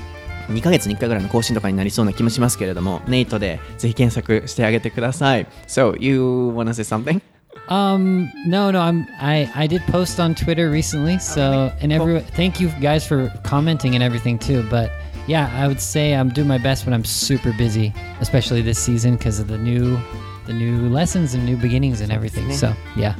[0.52, 5.48] 2ヶ月に1回ぐらいの更新とかになりそうな気もしますけれども、ネイトでぜひ検索してあげてください。
[5.68, 6.22] So, you
[6.54, 7.22] wanna say something?
[7.68, 12.60] Um, no, no, I'm I I did post on Twitter recently, so and every thank
[12.60, 14.64] you guys for commenting and everything too.
[14.70, 14.90] But
[15.28, 19.16] yeah, I would say I'm doing my best when I'm super busy, especially this season
[19.16, 19.98] because of the new
[20.48, 22.52] the new lessons and new beginnings and everything.
[22.52, 23.16] So yeah.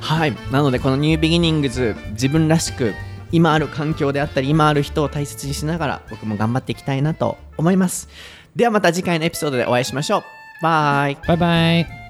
[0.00, 0.36] はい。
[0.52, 2.94] なので、このニュービギニングズ、自分らしく、
[3.32, 8.08] 今ある環境であったり、今ある人を大切にしながら、僕も頑張っていきたいなと思います。
[8.54, 10.22] ではまた次回のエピソードでお会いしましょう。
[10.62, 11.18] バイ。
[11.26, 12.05] バイバイ